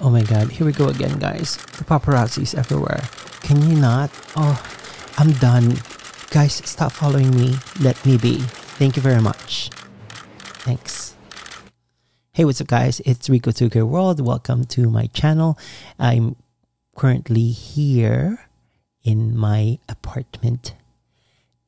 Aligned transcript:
Oh 0.00 0.10
my 0.10 0.22
god, 0.22 0.50
here 0.50 0.66
we 0.66 0.72
go 0.72 0.88
again, 0.88 1.18
guys. 1.18 1.56
The 1.78 1.84
paparazzi's 1.84 2.54
everywhere. 2.54 3.00
Can 3.40 3.62
you 3.68 3.76
not? 3.76 4.10
Oh, 4.36 4.60
I'm 5.18 5.32
done. 5.32 5.76
Guys, 6.30 6.54
stop 6.64 6.92
following 6.92 7.30
me. 7.30 7.54
Let 7.80 8.04
me 8.04 8.18
be. 8.18 8.38
Thank 8.78 8.96
you 8.96 9.02
very 9.02 9.22
much. 9.22 9.70
Thanks. 10.66 11.14
Hey, 12.32 12.44
what's 12.44 12.60
up, 12.60 12.66
guys? 12.66 13.00
It's 13.06 13.30
Rico 13.30 13.52
Tuger 13.52 13.86
World. 13.86 14.20
Welcome 14.20 14.64
to 14.64 14.90
my 14.90 15.06
channel. 15.06 15.56
I'm 15.98 16.34
currently 16.96 17.50
here 17.50 18.48
in 19.04 19.36
my 19.36 19.78
apartment 19.88 20.74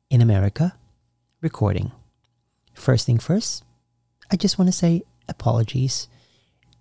in 0.09 0.21
America 0.21 0.75
recording. 1.41 1.93
First 2.73 3.05
thing 3.05 3.19
first, 3.19 3.63
I 4.29 4.35
just 4.35 4.59
want 4.59 4.67
to 4.67 4.77
say 4.77 5.03
apologies. 5.29 6.09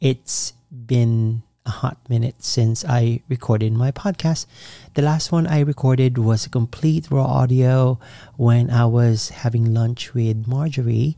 It's 0.00 0.52
been 0.70 1.42
a 1.64 1.70
hot 1.70 1.98
minute 2.08 2.44
since 2.44 2.84
I 2.84 3.20
recorded 3.28 3.72
my 3.72 3.90
podcast. 3.90 4.46
The 4.94 5.02
last 5.02 5.32
one 5.32 5.46
I 5.46 5.60
recorded 5.60 6.18
was 6.18 6.44
a 6.44 6.50
complete 6.50 7.10
raw 7.10 7.24
audio 7.24 7.98
when 8.36 8.70
I 8.70 8.84
was 8.84 9.30
having 9.30 9.72
lunch 9.72 10.12
with 10.12 10.46
Marjorie 10.46 11.16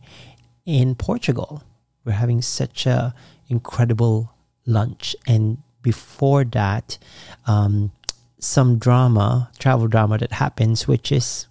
in 0.64 0.94
Portugal. 0.94 1.64
We're 2.04 2.12
having 2.12 2.40
such 2.40 2.86
a 2.86 3.14
incredible 3.48 4.32
lunch, 4.64 5.16
and 5.26 5.58
before 5.82 6.44
that, 6.44 6.98
um, 7.46 7.90
some 8.38 8.78
drama, 8.78 9.50
travel 9.58 9.88
drama 9.88 10.18
that 10.18 10.32
happens, 10.32 10.86
which 10.86 11.10
is 11.10 11.48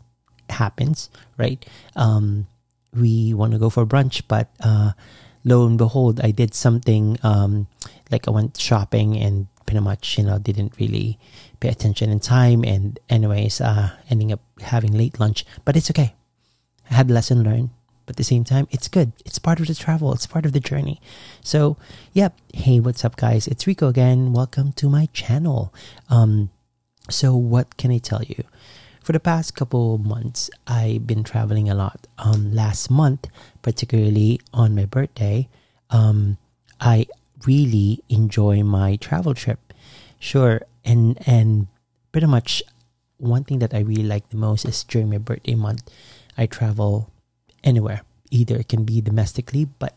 happens, 0.50 1.09
right? 1.38 1.64
Um, 1.96 2.48
we 2.94 3.34
want 3.34 3.52
to 3.52 3.59
go 3.59 3.70
for 3.70 3.86
brunch, 3.86 4.23
but 4.28 4.50
uh, 4.62 4.94
lo 5.48 5.66
and 5.66 5.78
behold, 5.78 6.20
I 6.22 6.32
did 6.32 6.54
something 6.54 7.18
um, 7.24 7.68
like 8.12 8.28
I 8.28 8.32
went 8.32 8.58
shopping 8.58 9.18
and 9.18 9.48
pretty 9.66 9.80
much, 9.80 10.18
you 10.18 10.26
know, 10.26 10.38
didn't 10.38 10.73
really 10.80 11.18
pay 11.59 11.70
attention 11.70 12.09
in 12.09 12.20
time. 12.20 12.64
And, 12.64 13.00
anyways, 13.09 13.62
uh, 13.62 13.92
ending 14.09 14.31
up 14.31 14.42
having 14.62 14.92
late 14.92 15.20
lunch, 15.20 15.45
but 15.66 15.75
it's 15.75 15.90
okay. 15.90 16.14
I 16.92 16.94
had 16.95 17.09
lesson 17.09 17.44
learned, 17.44 17.70
but 18.06 18.14
at 18.14 18.18
the 18.18 18.23
same 18.23 18.44
time, 18.44 18.68
it's 18.72 18.88
good. 18.88 19.14
It's 19.25 19.40
part 19.40 19.59
of 19.59 19.68
the 19.68 19.75
travel, 19.75 20.14
it's 20.14 20.28
part 20.28 20.45
of 20.45 20.52
the 20.52 20.59
journey. 20.59 21.02
So, 21.42 21.78
yep. 22.14 22.38
Hey, 22.53 22.80
what's 22.80 23.03
up, 23.03 23.16
guys? 23.16 23.48
It's 23.48 23.68
Rico 23.68 23.88
again. 23.88 24.34
Welcome 24.34 24.73
to 24.73 24.90
my 24.90 25.08
channel. 25.14 25.73
Um, 26.09 26.50
so, 27.09 27.36
what 27.36 27.78
can 27.78 27.92
I 27.92 28.00
tell 28.00 28.23
you? 28.23 28.44
For 29.08 29.13
the 29.13 29.23
past 29.23 29.55
couple 29.55 29.97
months, 30.00 30.50
I've 30.67 31.08
been 31.08 31.23
traveling 31.23 31.69
a 31.69 31.73
lot. 31.73 32.08
Um, 32.19 32.52
last 32.52 32.91
month, 32.91 33.31
particularly 33.61 34.41
on 34.52 34.75
my 34.75 34.83
birthday, 34.83 35.47
um, 35.89 36.36
I 36.81 37.08
really 37.47 38.03
enjoy 38.09 38.63
my 38.63 38.97
travel 38.97 39.33
trip. 39.33 39.72
Sure, 40.19 40.59
and 40.83 41.16
and 41.25 41.72
pretty 42.11 42.28
much 42.28 42.61
one 43.16 43.45
thing 43.45 43.59
that 43.59 43.73
I 43.73 43.80
really 43.80 44.03
like 44.03 44.28
the 44.28 44.35
most 44.35 44.67
is 44.67 44.83
during 44.83 45.09
my 45.09 45.23
birthday 45.23 45.55
month, 45.55 45.88
I 46.38 46.45
travel 46.45 47.08
anywhere. 47.63 48.02
Either 48.30 48.58
it 48.59 48.67
can 48.67 48.83
be 48.83 49.00
domestically, 49.00 49.72
but 49.80 49.95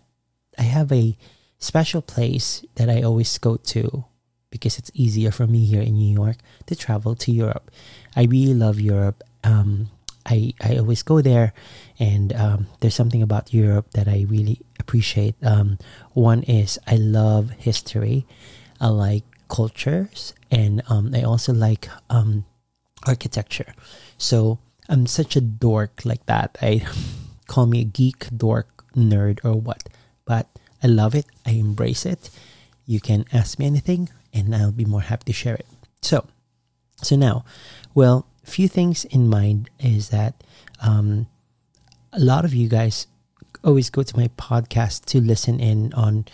I 0.56 0.70
have 0.70 0.92
a 0.92 1.18
special 1.58 2.00
place 2.00 2.64
that 2.76 2.88
I 2.88 3.02
always 3.02 3.36
go 3.38 3.56
to 3.74 4.04
because 4.50 4.78
it's 4.78 4.90
easier 4.94 5.30
for 5.30 5.46
me 5.46 5.64
here 5.64 5.82
in 5.82 5.94
New 5.94 6.14
York 6.14 6.36
to 6.66 6.76
travel 6.76 7.14
to 7.16 7.32
Europe. 7.32 7.70
I 8.16 8.24
really 8.24 8.54
love 8.54 8.80
Europe. 8.80 9.22
Um, 9.44 9.90
I, 10.26 10.52
I 10.60 10.76
always 10.76 11.02
go 11.02 11.20
there, 11.20 11.52
and 11.98 12.32
um, 12.34 12.66
there's 12.80 12.94
something 12.94 13.22
about 13.22 13.54
Europe 13.54 13.90
that 13.92 14.06
I 14.08 14.26
really 14.28 14.60
appreciate. 14.78 15.34
Um, 15.42 15.78
one 16.12 16.42
is 16.44 16.78
I 16.86 16.96
love 16.96 17.50
history, 17.50 18.26
I 18.80 18.88
like 18.88 19.24
cultures, 19.48 20.34
and 20.50 20.82
um, 20.88 21.12
I 21.14 21.22
also 21.22 21.52
like 21.52 21.88
um, 22.10 22.44
architecture. 23.06 23.74
So 24.18 24.58
I'm 24.88 25.06
such 25.06 25.36
a 25.36 25.40
dork 25.40 26.04
like 26.04 26.26
that. 26.26 26.58
I 26.60 26.86
call 27.46 27.66
me 27.66 27.80
a 27.80 27.84
geek, 27.84 28.26
dork, 28.36 28.84
nerd, 28.94 29.40
or 29.44 29.54
what, 29.54 29.88
but 30.24 30.46
I 30.82 30.86
love 30.86 31.14
it. 31.14 31.26
I 31.46 31.52
embrace 31.52 32.04
it. 32.04 32.30
You 32.86 33.00
can 33.00 33.24
ask 33.32 33.58
me 33.58 33.66
anything, 33.66 34.10
and 34.32 34.54
I'll 34.54 34.72
be 34.72 34.84
more 34.84 35.02
happy 35.02 35.24
to 35.26 35.32
share 35.32 35.54
it. 35.54 35.66
So, 36.02 36.26
so 37.02 37.16
now, 37.16 37.44
well, 37.94 38.26
a 38.44 38.50
few 38.50 38.68
things 38.68 39.04
in 39.06 39.28
mind 39.28 39.70
is 39.78 40.08
that 40.10 40.42
um, 40.82 41.26
a 42.12 42.20
lot 42.20 42.44
of 42.44 42.54
you 42.54 42.68
guys 42.68 43.06
always 43.62 43.90
go 43.90 44.02
to 44.02 44.16
my 44.16 44.28
podcast 44.36 45.04
to 45.06 45.20
listen 45.20 45.60
in 45.60 45.92
on, 45.94 46.24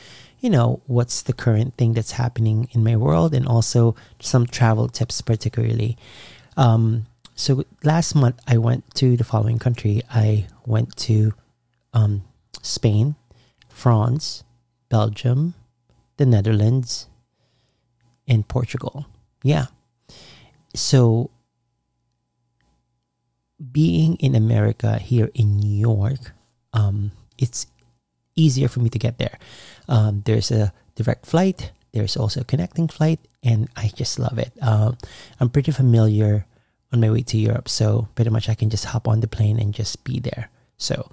you 0.41 0.51
know, 0.51 0.81
what's 0.87 1.23
the 1.23 1.33
current 1.33 1.77
thing 1.77 1.93
that's 1.95 2.13
happening 2.13 2.69
in 2.73 2.85
my 2.85 2.97
world, 2.97 3.35
and 3.35 3.47
also 3.47 3.97
some 4.21 4.47
travel 4.47 4.89
tips, 4.89 5.21
particularly. 5.21 5.97
Um, 6.57 7.07
so 7.35 7.65
last 7.85 8.15
month 8.15 8.41
I 8.47 8.59
went 8.59 8.95
to 8.97 9.17
the 9.17 9.25
following 9.25 9.59
country. 9.59 10.03
I 10.11 10.47
went 10.65 10.97
to 10.99 11.33
um, 11.93 12.23
Spain, 12.63 13.17
France, 13.69 14.45
Belgium, 14.89 15.55
the 16.17 16.27
Netherlands, 16.27 17.09
and 18.27 18.47
Portugal. 18.49 19.07
Yeah. 19.43 19.67
So 20.77 21.31
being 23.73 24.17
in 24.17 24.35
America 24.35 24.99
here 24.99 25.31
in 25.35 25.59
New 25.59 25.77
York, 25.77 26.33
um, 26.73 27.13
it's 27.39 27.67
easier 28.37 28.69
for 28.69 28.81
me 28.81 28.91
to 28.91 28.99
get 28.99 29.19
there. 29.19 29.39
Um, 29.89 30.23
there's 30.27 30.51
a 30.51 30.73
direct 30.95 31.27
flight. 31.27 31.73
There's 31.93 32.17
also 32.17 32.43
a 32.43 32.45
connecting 32.45 32.89
flight, 32.89 33.21
and 33.43 33.69
I 33.75 33.89
just 33.89 34.19
love 34.19 34.39
it. 34.39 34.53
Um, 34.61 34.99
I'm 35.41 35.49
pretty 35.49 35.73
familiar 35.73 36.45
on 36.93 37.01
my 37.01 37.11
way 37.11 37.23
to 37.23 37.39
Europe, 37.39 37.69
so 37.69 38.09
pretty 38.15 38.31
much 38.31 38.49
I 38.49 38.55
can 38.55 38.69
just 38.69 38.85
hop 38.85 39.09
on 39.09 39.21
the 39.21 39.29
plane 39.29 39.59
and 39.59 39.73
just 39.73 40.05
be 40.05 40.21
there. 40.21 40.51
So, 40.77 41.11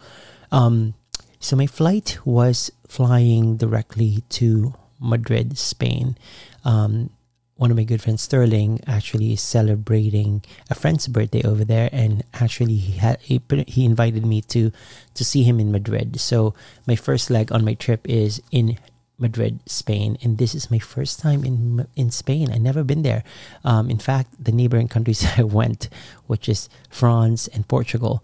um, 0.51 0.93
so 1.39 1.55
my 1.55 1.67
flight 1.67 2.19
was 2.25 2.69
flying 2.87 3.55
directly 3.55 4.23
to 4.29 4.73
Madrid, 4.99 5.57
Spain. 5.57 6.17
Um, 6.65 7.11
one 7.55 7.69
of 7.69 7.77
my 7.77 7.83
good 7.83 8.01
friends, 8.01 8.21
Sterling, 8.21 8.79
actually 8.87 9.33
is 9.33 9.41
celebrating 9.41 10.43
a 10.69 10.75
friend's 10.75 11.07
birthday 11.07 11.43
over 11.43 11.63
there, 11.63 11.89
and 11.91 12.23
actually 12.33 12.75
he 12.75 12.97
had 12.97 13.21
he, 13.21 13.41
he 13.67 13.85
invited 13.85 14.25
me 14.25 14.41
to 14.41 14.71
to 15.13 15.23
see 15.23 15.43
him 15.43 15.59
in 15.59 15.71
Madrid. 15.71 16.19
So 16.19 16.53
my 16.87 16.95
first 16.95 17.29
leg 17.29 17.51
on 17.51 17.63
my 17.63 17.75
trip 17.75 18.09
is 18.09 18.41
in 18.51 18.77
Madrid, 19.19 19.59
Spain, 19.67 20.17
and 20.23 20.37
this 20.37 20.55
is 20.55 20.71
my 20.71 20.79
first 20.79 21.19
time 21.19 21.45
in 21.45 21.85
in 21.95 22.09
Spain. 22.09 22.51
I 22.51 22.57
never 22.57 22.83
been 22.83 23.03
there. 23.03 23.23
Um, 23.63 23.89
in 23.89 23.99
fact, 23.99 24.43
the 24.43 24.51
neighboring 24.51 24.87
countries 24.87 25.25
I 25.37 25.43
went, 25.43 25.89
which 26.25 26.49
is 26.49 26.69
France 26.89 27.47
and 27.47 27.67
Portugal, 27.67 28.23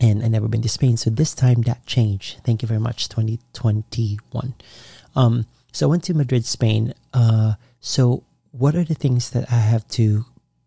and 0.00 0.24
I 0.24 0.28
never 0.28 0.48
been 0.48 0.62
to 0.62 0.68
Spain. 0.68 0.96
So 0.96 1.10
this 1.10 1.34
time 1.34 1.62
that 1.62 1.84
changed. 1.84 2.40
Thank 2.42 2.62
you 2.62 2.68
very 2.68 2.80
much, 2.80 3.08
2021. 3.10 4.54
Um, 5.14 5.46
so 5.72 5.86
I 5.86 5.90
went 5.90 6.04
to 6.04 6.14
Madrid, 6.14 6.46
Spain. 6.46 6.94
Uh, 7.12 7.54
so 7.80 8.24
what 8.58 8.74
are 8.74 8.84
the 8.84 8.94
things 8.94 9.30
that 9.30 9.50
I 9.52 9.56
have 9.56 9.86
to 9.88 10.24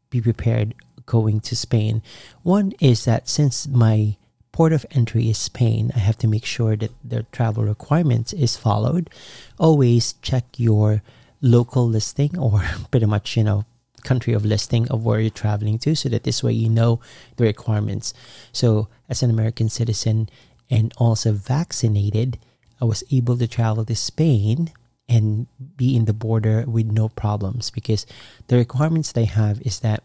be 0.09 0.21
prepared 0.21 0.75
going 1.05 1.39
to 1.41 1.55
Spain? 1.55 2.01
One 2.43 2.73
is 2.79 3.05
that 3.05 3.27
since 3.27 3.67
my 3.67 4.17
port 4.51 4.73
of 4.73 4.85
entry 4.91 5.29
is 5.29 5.37
Spain, 5.37 5.91
I 5.95 5.99
have 5.99 6.17
to 6.19 6.27
make 6.27 6.45
sure 6.45 6.75
that 6.75 6.91
the 7.03 7.23
travel 7.31 7.63
requirements 7.63 8.33
is 8.33 8.57
followed. 8.57 9.09
Always 9.57 10.13
check 10.21 10.45
your 10.57 11.01
local 11.41 11.87
listing 11.87 12.37
or 12.37 12.63
pretty 12.91 13.05
much, 13.05 13.35
you 13.37 13.43
know, 13.43 13.65
country 14.03 14.33
of 14.33 14.45
listing 14.45 14.87
of 14.89 15.03
where 15.03 15.19
you're 15.19 15.29
traveling 15.29 15.77
to 15.79 15.95
so 15.95 16.09
that 16.09 16.23
this 16.23 16.41
way 16.43 16.53
you 16.53 16.69
know 16.69 16.99
the 17.35 17.43
requirements. 17.43 18.13
So, 18.53 18.87
as 19.09 19.21
an 19.21 19.29
American 19.29 19.67
citizen 19.67 20.29
and 20.69 20.93
also 20.97 21.33
vaccinated, 21.33 22.39
I 22.81 22.85
was 22.85 23.03
able 23.11 23.37
to 23.37 23.47
travel 23.47 23.83
to 23.83 23.95
Spain 23.95 24.71
and 25.09 25.47
be 25.75 25.95
in 25.95 26.05
the 26.05 26.13
border 26.13 26.63
with 26.67 26.85
no 26.85 27.09
problems 27.09 27.69
because 27.71 28.05
the 28.47 28.55
requirements 28.55 29.11
they 29.11 29.25
have 29.25 29.59
is 29.61 29.79
that 29.79 30.03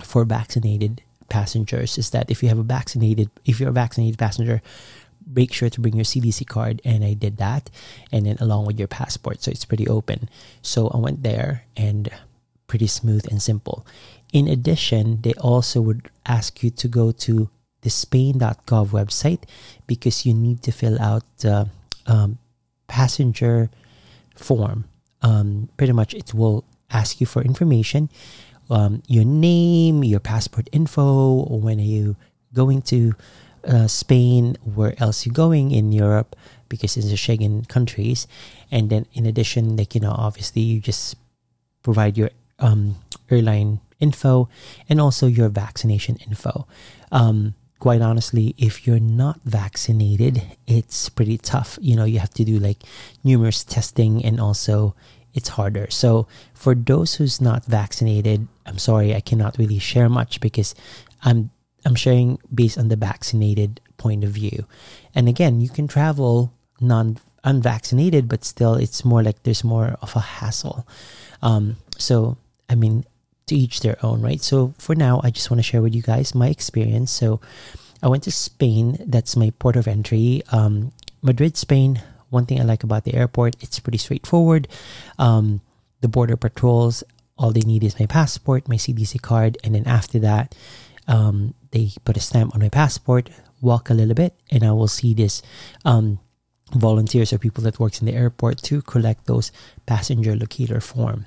for 0.00 0.24
vaccinated 0.24 1.02
passengers 1.28 1.98
is 1.98 2.10
that 2.10 2.30
if 2.30 2.42
you 2.42 2.48
have 2.48 2.58
a 2.58 2.62
vaccinated 2.62 3.30
if 3.44 3.60
you're 3.60 3.70
a 3.70 3.72
vaccinated 3.72 4.18
passenger 4.18 4.62
make 5.32 5.52
sure 5.52 5.70
to 5.70 5.80
bring 5.80 5.94
your 5.94 6.04
CDC 6.04 6.46
card 6.46 6.80
and 6.84 7.04
I 7.04 7.14
did 7.14 7.36
that 7.38 7.70
and 8.10 8.26
then 8.26 8.36
along 8.40 8.66
with 8.66 8.78
your 8.78 8.88
passport 8.88 9.42
so 9.42 9.50
it's 9.50 9.64
pretty 9.64 9.86
open. 9.86 10.28
So 10.62 10.88
I 10.88 10.96
went 10.98 11.22
there 11.22 11.64
and 11.76 12.08
pretty 12.66 12.86
smooth 12.86 13.26
and 13.30 13.42
simple. 13.42 13.86
In 14.32 14.48
addition 14.48 15.22
they 15.22 15.34
also 15.34 15.80
would 15.80 16.10
ask 16.26 16.62
you 16.62 16.70
to 16.70 16.88
go 16.88 17.12
to 17.12 17.50
the 17.82 17.90
spain.gov 17.90 18.88
website 18.88 19.42
because 19.86 20.26
you 20.26 20.34
need 20.34 20.62
to 20.62 20.72
fill 20.72 21.00
out 21.00 21.22
the 21.38 21.68
um, 22.06 22.38
passenger 22.88 23.70
form. 24.40 24.84
Um, 25.22 25.68
pretty 25.76 25.92
much, 25.92 26.14
it 26.14 26.32
will 26.34 26.64
ask 26.90 27.20
you 27.20 27.26
for 27.26 27.42
information, 27.42 28.08
um, 28.70 29.02
your 29.06 29.24
name, 29.24 30.02
your 30.04 30.20
passport 30.20 30.68
info, 30.72 31.44
when 31.44 31.78
are 31.78 31.82
you 31.82 32.16
going 32.54 32.82
to 32.82 33.14
uh, 33.64 33.86
Spain, 33.86 34.56
where 34.62 34.94
else 34.98 35.26
you're 35.26 35.34
going 35.34 35.70
in 35.72 35.92
Europe 35.92 36.36
because 36.68 36.96
it's 36.96 37.10
a 37.10 37.18
Schengen 37.18 37.68
countries, 37.68 38.26
and 38.70 38.88
then 38.90 39.06
in 39.12 39.26
addition, 39.26 39.76
like 39.76 39.94
you 39.94 40.00
know, 40.00 40.14
obviously 40.16 40.62
you 40.62 40.80
just 40.80 41.16
provide 41.82 42.16
your 42.16 42.30
um, 42.60 42.96
airline 43.28 43.80
info 43.98 44.48
and 44.88 45.00
also 45.00 45.26
your 45.26 45.48
vaccination 45.48 46.16
info. 46.26 46.66
Um, 47.12 47.54
quite 47.80 48.02
honestly, 48.02 48.54
if 48.58 48.86
you're 48.86 49.00
not 49.00 49.40
vaccinated, 49.44 50.42
it's 50.66 51.08
pretty 51.08 51.38
tough. 51.38 51.78
You 51.80 51.96
know, 51.96 52.04
you 52.04 52.20
have 52.20 52.32
to 52.34 52.44
do 52.44 52.58
like 52.58 52.78
numerous 53.24 53.64
testing 53.64 54.24
and 54.24 54.38
also 54.38 54.94
it's 55.34 55.48
harder. 55.48 55.88
So 55.90 56.28
for 56.54 56.74
those 56.74 57.14
who's 57.14 57.40
not 57.40 57.64
vaccinated, 57.64 58.46
I'm 58.66 58.78
sorry, 58.78 59.14
I 59.14 59.20
cannot 59.20 59.58
really 59.58 59.78
share 59.78 60.08
much 60.08 60.40
because 60.40 60.74
I'm 61.22 61.50
I'm 61.84 61.94
sharing 61.94 62.38
based 62.54 62.76
on 62.76 62.88
the 62.88 62.96
vaccinated 62.96 63.80
point 63.96 64.22
of 64.22 64.30
view. 64.30 64.66
And 65.14 65.28
again, 65.28 65.60
you 65.60 65.70
can 65.70 65.88
travel 65.88 66.52
non 66.80 67.16
unvaccinated, 67.42 68.28
but 68.28 68.44
still 68.44 68.74
it's 68.74 69.04
more 69.04 69.22
like 69.22 69.42
there's 69.42 69.64
more 69.64 69.96
of 70.02 70.14
a 70.14 70.20
hassle. 70.20 70.86
Um, 71.40 71.76
so 71.96 72.36
I 72.68 72.74
mean, 72.74 73.04
to 73.50 73.56
each 73.56 73.80
their 73.80 73.98
own, 74.02 74.22
right? 74.22 74.40
So 74.40 74.74
for 74.78 74.94
now, 74.94 75.20
I 75.22 75.30
just 75.30 75.50
want 75.50 75.58
to 75.58 75.66
share 75.66 75.82
with 75.82 75.94
you 75.94 76.02
guys 76.02 76.34
my 76.34 76.48
experience. 76.48 77.10
So 77.10 77.40
I 78.02 78.08
went 78.08 78.22
to 78.24 78.32
Spain. 78.32 78.96
That's 79.06 79.36
my 79.36 79.50
port 79.58 79.76
of 79.76 79.86
entry. 79.86 80.42
Um, 80.50 80.92
Madrid, 81.20 81.56
Spain. 81.56 82.00
One 82.30 82.46
thing 82.46 82.60
I 82.60 82.64
like 82.64 82.84
about 82.84 83.02
the 83.04 83.14
airport, 83.14 83.56
it's 83.60 83.80
pretty 83.80 83.98
straightforward. 83.98 84.68
Um, 85.18 85.60
the 86.00 86.08
border 86.08 86.36
patrols, 86.36 87.02
all 87.36 87.50
they 87.50 87.66
need 87.66 87.82
is 87.82 87.98
my 87.98 88.06
passport, 88.06 88.68
my 88.68 88.76
CDC 88.76 89.20
card, 89.20 89.58
and 89.64 89.74
then 89.74 89.84
after 89.84 90.20
that, 90.20 90.54
um, 91.08 91.54
they 91.72 91.90
put 92.04 92.16
a 92.16 92.20
stamp 92.20 92.54
on 92.54 92.60
my 92.60 92.68
passport. 92.68 93.30
Walk 93.60 93.90
a 93.90 93.94
little 93.94 94.14
bit, 94.14 94.38
and 94.50 94.62
I 94.62 94.70
will 94.70 94.88
see 94.88 95.12
this 95.12 95.42
um, 95.84 96.20
volunteers 96.72 97.32
or 97.32 97.38
people 97.38 97.64
that 97.64 97.80
works 97.80 98.00
in 98.00 98.06
the 98.06 98.14
airport 98.14 98.62
to 98.70 98.80
collect 98.80 99.26
those 99.26 99.50
passenger 99.86 100.36
locator 100.36 100.80
form 100.80 101.26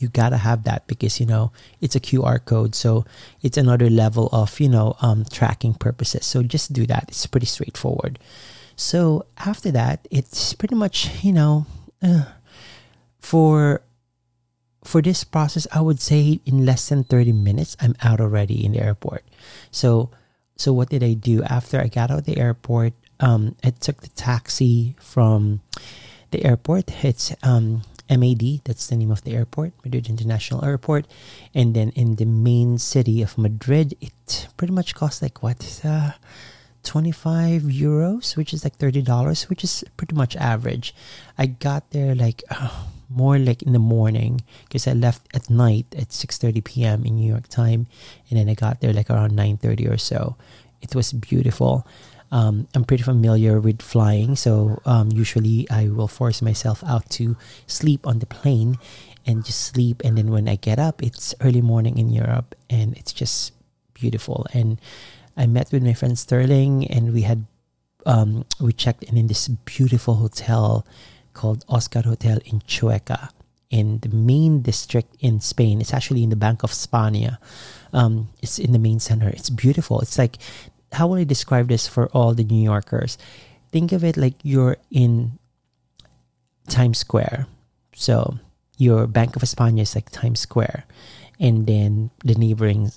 you 0.00 0.08
gotta 0.08 0.38
have 0.38 0.64
that 0.64 0.86
because 0.86 1.20
you 1.20 1.26
know 1.26 1.52
it's 1.80 1.94
a 1.94 2.00
QR 2.00 2.44
code, 2.44 2.74
so 2.74 3.04
it's 3.42 3.56
another 3.56 3.90
level 3.90 4.28
of 4.32 4.58
you 4.58 4.68
know 4.68 4.96
um, 5.00 5.24
tracking 5.30 5.74
purposes. 5.74 6.26
So 6.26 6.42
just 6.42 6.72
do 6.72 6.86
that. 6.86 7.04
It's 7.08 7.26
pretty 7.26 7.46
straightforward. 7.46 8.18
So 8.76 9.26
after 9.38 9.70
that, 9.72 10.08
it's 10.10 10.54
pretty 10.54 10.74
much 10.74 11.22
you 11.22 11.32
know 11.32 11.66
uh, 12.02 12.24
for 13.20 13.82
for 14.82 15.02
this 15.02 15.22
process, 15.24 15.66
I 15.70 15.82
would 15.82 16.00
say 16.00 16.40
in 16.46 16.64
less 16.64 16.88
than 16.88 17.04
thirty 17.04 17.32
minutes, 17.32 17.76
I'm 17.80 17.94
out 18.02 18.20
already 18.20 18.64
in 18.64 18.72
the 18.72 18.80
airport. 18.80 19.22
So 19.70 20.10
so 20.56 20.72
what 20.72 20.88
did 20.88 21.02
I 21.02 21.14
do 21.14 21.42
after 21.44 21.80
I 21.80 21.88
got 21.88 22.10
out 22.10 22.20
of 22.20 22.24
the 22.24 22.38
airport? 22.38 22.92
Um, 23.20 23.56
I 23.62 23.70
took 23.70 24.00
the 24.00 24.08
taxi 24.08 24.96
from 25.00 25.60
the 26.30 26.44
airport. 26.44 27.04
It's 27.04 27.34
um, 27.42 27.82
MAD, 28.10 28.62
that's 28.64 28.88
the 28.88 28.96
name 28.96 29.10
of 29.10 29.22
the 29.22 29.34
airport, 29.34 29.72
Madrid 29.84 30.08
International 30.08 30.64
Airport. 30.64 31.06
And 31.54 31.74
then 31.74 31.90
in 31.90 32.16
the 32.16 32.26
main 32.26 32.78
city 32.78 33.22
of 33.22 33.38
Madrid, 33.38 33.96
it 34.00 34.48
pretty 34.56 34.72
much 34.72 34.94
costs 34.94 35.22
like 35.22 35.42
what? 35.42 35.80
Uh, 35.84 36.12
25 36.82 37.62
euros, 37.62 38.36
which 38.36 38.52
is 38.52 38.64
like 38.64 38.78
$30, 38.78 39.48
which 39.48 39.62
is 39.62 39.84
pretty 39.96 40.14
much 40.14 40.34
average. 40.36 40.94
I 41.38 41.46
got 41.46 41.90
there 41.90 42.14
like 42.14 42.42
uh, 42.50 42.84
more 43.10 43.38
like 43.38 43.62
in 43.62 43.72
the 43.72 43.78
morning 43.78 44.40
because 44.64 44.86
I 44.86 44.92
left 44.92 45.28
at 45.34 45.50
night 45.50 45.86
at 45.96 46.10
6:30 46.10 46.64
p.m. 46.64 47.04
in 47.04 47.16
New 47.16 47.28
York 47.28 47.48
time 47.48 47.86
and 48.30 48.38
then 48.38 48.48
I 48.48 48.54
got 48.54 48.80
there 48.80 48.92
like 48.92 49.10
around 49.10 49.32
9:30 49.32 49.90
or 49.90 49.98
so. 49.98 50.36
It 50.80 50.94
was 50.94 51.12
beautiful 51.12 51.86
um, 52.30 52.68
I'm 52.74 52.84
pretty 52.84 53.02
familiar 53.02 53.60
with 53.60 53.82
flying, 53.82 54.36
so 54.36 54.80
um, 54.84 55.10
usually 55.10 55.66
I 55.70 55.88
will 55.88 56.08
force 56.08 56.40
myself 56.42 56.82
out 56.86 57.10
to 57.18 57.36
sleep 57.66 58.06
on 58.06 58.20
the 58.20 58.26
plane 58.26 58.78
and 59.26 59.44
just 59.44 59.60
sleep. 59.60 60.02
And 60.04 60.16
then 60.16 60.30
when 60.30 60.48
I 60.48 60.56
get 60.56 60.78
up, 60.78 61.02
it's 61.02 61.34
early 61.40 61.60
morning 61.60 61.98
in 61.98 62.10
Europe, 62.10 62.54
and 62.68 62.96
it's 62.96 63.12
just 63.12 63.52
beautiful. 63.94 64.46
And 64.52 64.80
I 65.36 65.46
met 65.46 65.72
with 65.72 65.82
my 65.82 65.94
friend 65.94 66.18
Sterling, 66.18 66.86
and 66.86 67.12
we 67.12 67.22
had 67.22 67.46
um, 68.06 68.44
we 68.60 68.72
checked 68.72 69.02
in 69.04 69.16
in 69.16 69.26
this 69.26 69.48
beautiful 69.48 70.14
hotel 70.14 70.86
called 71.34 71.64
Oscar 71.68 72.02
Hotel 72.02 72.38
in 72.44 72.60
Chueca 72.60 73.30
in 73.70 74.00
the 74.00 74.08
main 74.08 74.62
district 74.62 75.16
in 75.20 75.40
Spain. 75.40 75.80
It's 75.80 75.94
actually 75.94 76.22
in 76.24 76.30
the 76.30 76.36
Bank 76.36 76.62
of 76.62 76.72
Spania. 76.72 77.38
Um, 77.92 78.28
it's 78.42 78.58
in 78.58 78.72
the 78.72 78.78
main 78.78 78.98
center. 78.98 79.28
It's 79.28 79.48
beautiful. 79.48 80.00
It's 80.00 80.18
like 80.18 80.38
how 80.92 81.06
will 81.06 81.16
I 81.16 81.24
describe 81.24 81.68
this 81.68 81.86
for 81.86 82.08
all 82.08 82.34
the 82.34 82.44
New 82.44 82.62
Yorkers? 82.62 83.18
Think 83.72 83.92
of 83.92 84.02
it 84.02 84.16
like 84.16 84.34
you're 84.42 84.76
in 84.90 85.38
Times 86.68 86.98
Square. 86.98 87.46
So 87.94 88.38
your 88.76 89.06
Bank 89.06 89.36
of 89.36 89.42
España 89.42 89.82
is 89.82 89.94
like 89.94 90.10
Times 90.10 90.40
Square, 90.40 90.84
and 91.38 91.66
then 91.66 92.10
the 92.24 92.34
neighboring 92.34 92.92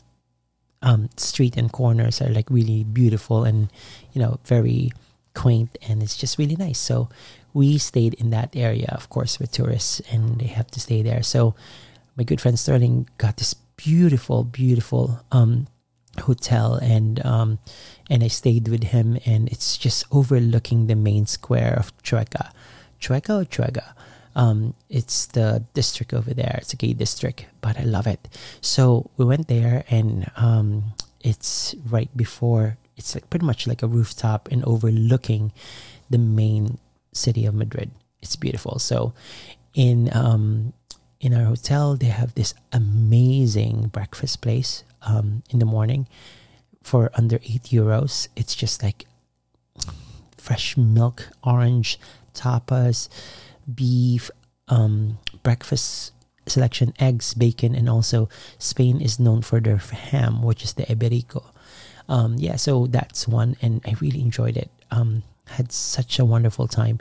um, 0.82 1.10
street 1.18 1.56
and 1.58 1.72
corners 1.72 2.22
are 2.22 2.30
like 2.30 2.50
really 2.50 2.84
beautiful 2.84 3.44
and 3.44 3.72
you 4.14 4.22
know 4.22 4.40
very 4.46 4.92
quaint, 5.34 5.78
and 5.88 6.02
it's 6.02 6.18
just 6.18 6.38
really 6.38 6.56
nice. 6.56 6.80
So 6.80 7.10
we 7.54 7.78
stayed 7.78 8.16
in 8.16 8.30
that 8.32 8.56
area, 8.56 8.90
of 8.96 9.10
course, 9.10 9.40
with 9.40 9.52
tourists, 9.52 10.02
and 10.12 10.40
they 10.40 10.48
have 10.48 10.72
to 10.72 10.80
stay 10.80 11.02
there. 11.02 11.22
So 11.22 11.56
my 12.16 12.24
good 12.24 12.42
friend 12.42 12.58
Sterling 12.58 13.10
got 13.18 13.38
this 13.38 13.54
beautiful, 13.76 14.44
beautiful 14.44 15.24
um, 15.32 15.68
hotel 16.22 16.76
and 16.76 17.24
um, 17.26 17.60
and 18.10 18.24
I 18.24 18.28
stayed 18.28 18.68
with 18.68 18.84
him 18.84 19.18
and 19.26 19.50
it's 19.50 19.78
just 19.78 20.06
overlooking 20.12 20.88
the 20.88 20.96
main 20.96 21.26
square 21.26 21.74
of 21.78 21.96
Chueca. 22.04 22.52
Chueca 23.00 23.42
or 23.42 23.46
Chueca? 23.46 23.94
Um, 24.36 24.74
it's 24.90 25.28
the 25.28 25.64
district 25.74 26.14
over 26.14 26.34
there. 26.34 26.58
It's 26.62 26.74
a 26.74 26.78
gay 26.78 26.94
district, 26.94 27.46
but 27.62 27.80
I 27.80 27.84
love 27.84 28.08
it. 28.08 28.28
So 28.62 29.10
we 29.18 29.26
went 29.26 29.48
there 29.48 29.84
and 29.90 30.30
um, 30.36 30.94
it's 31.22 31.76
right 31.90 32.10
before 32.16 32.78
it's 32.96 33.16
like 33.16 33.30
pretty 33.30 33.46
much 33.46 33.68
like 33.68 33.82
a 33.82 33.88
rooftop 33.88 34.50
and 34.52 34.64
overlooking 34.66 35.52
the 36.10 36.18
main 36.18 36.78
city 37.12 37.46
of 37.46 37.56
Madrid. 37.56 37.92
It's 38.22 38.36
beautiful. 38.36 38.80
So 38.80 39.14
in 39.74 40.10
um, 40.14 40.74
in 41.20 41.34
our 41.34 41.46
hotel 41.46 41.96
they 41.96 42.08
have 42.08 42.36
this 42.36 42.54
amazing 42.72 43.88
breakfast 43.88 44.42
place 44.42 44.84
um, 45.06 45.44
in 45.50 45.60
the 45.60 45.66
morning 45.66 46.08
for 46.82 47.10
under 47.16 47.38
8 47.38 47.64
euros. 47.64 48.28
It's 48.36 48.56
just 48.56 48.84
like 48.84 49.06
fresh 50.38 50.76
milk, 50.76 51.30
orange, 51.44 52.00
tapas, 52.34 53.10
beef, 53.74 54.30
um, 54.68 55.20
breakfast 55.44 56.12
selection, 56.46 56.94
eggs, 57.00 57.34
bacon, 57.34 57.76
and 57.76 57.90
also 57.90 58.28
Spain 58.58 59.00
is 59.02 59.20
known 59.20 59.42
for 59.42 59.60
their 59.60 59.78
ham, 59.78 60.42
which 60.44 60.64
is 60.64 60.74
the 60.74 60.84
Iberico. 60.84 61.44
Um, 62.10 62.36
yeah, 62.38 62.58
so 62.58 62.88
that's 62.88 63.28
one, 63.28 63.56
and 63.62 63.82
I 63.86 63.96
really 64.02 64.22
enjoyed 64.22 64.58
it. 64.58 64.70
Um, 64.92 65.24
had 65.48 65.72
such 65.72 66.20
a 66.20 66.26
wonderful 66.26 66.68
time. 66.68 67.00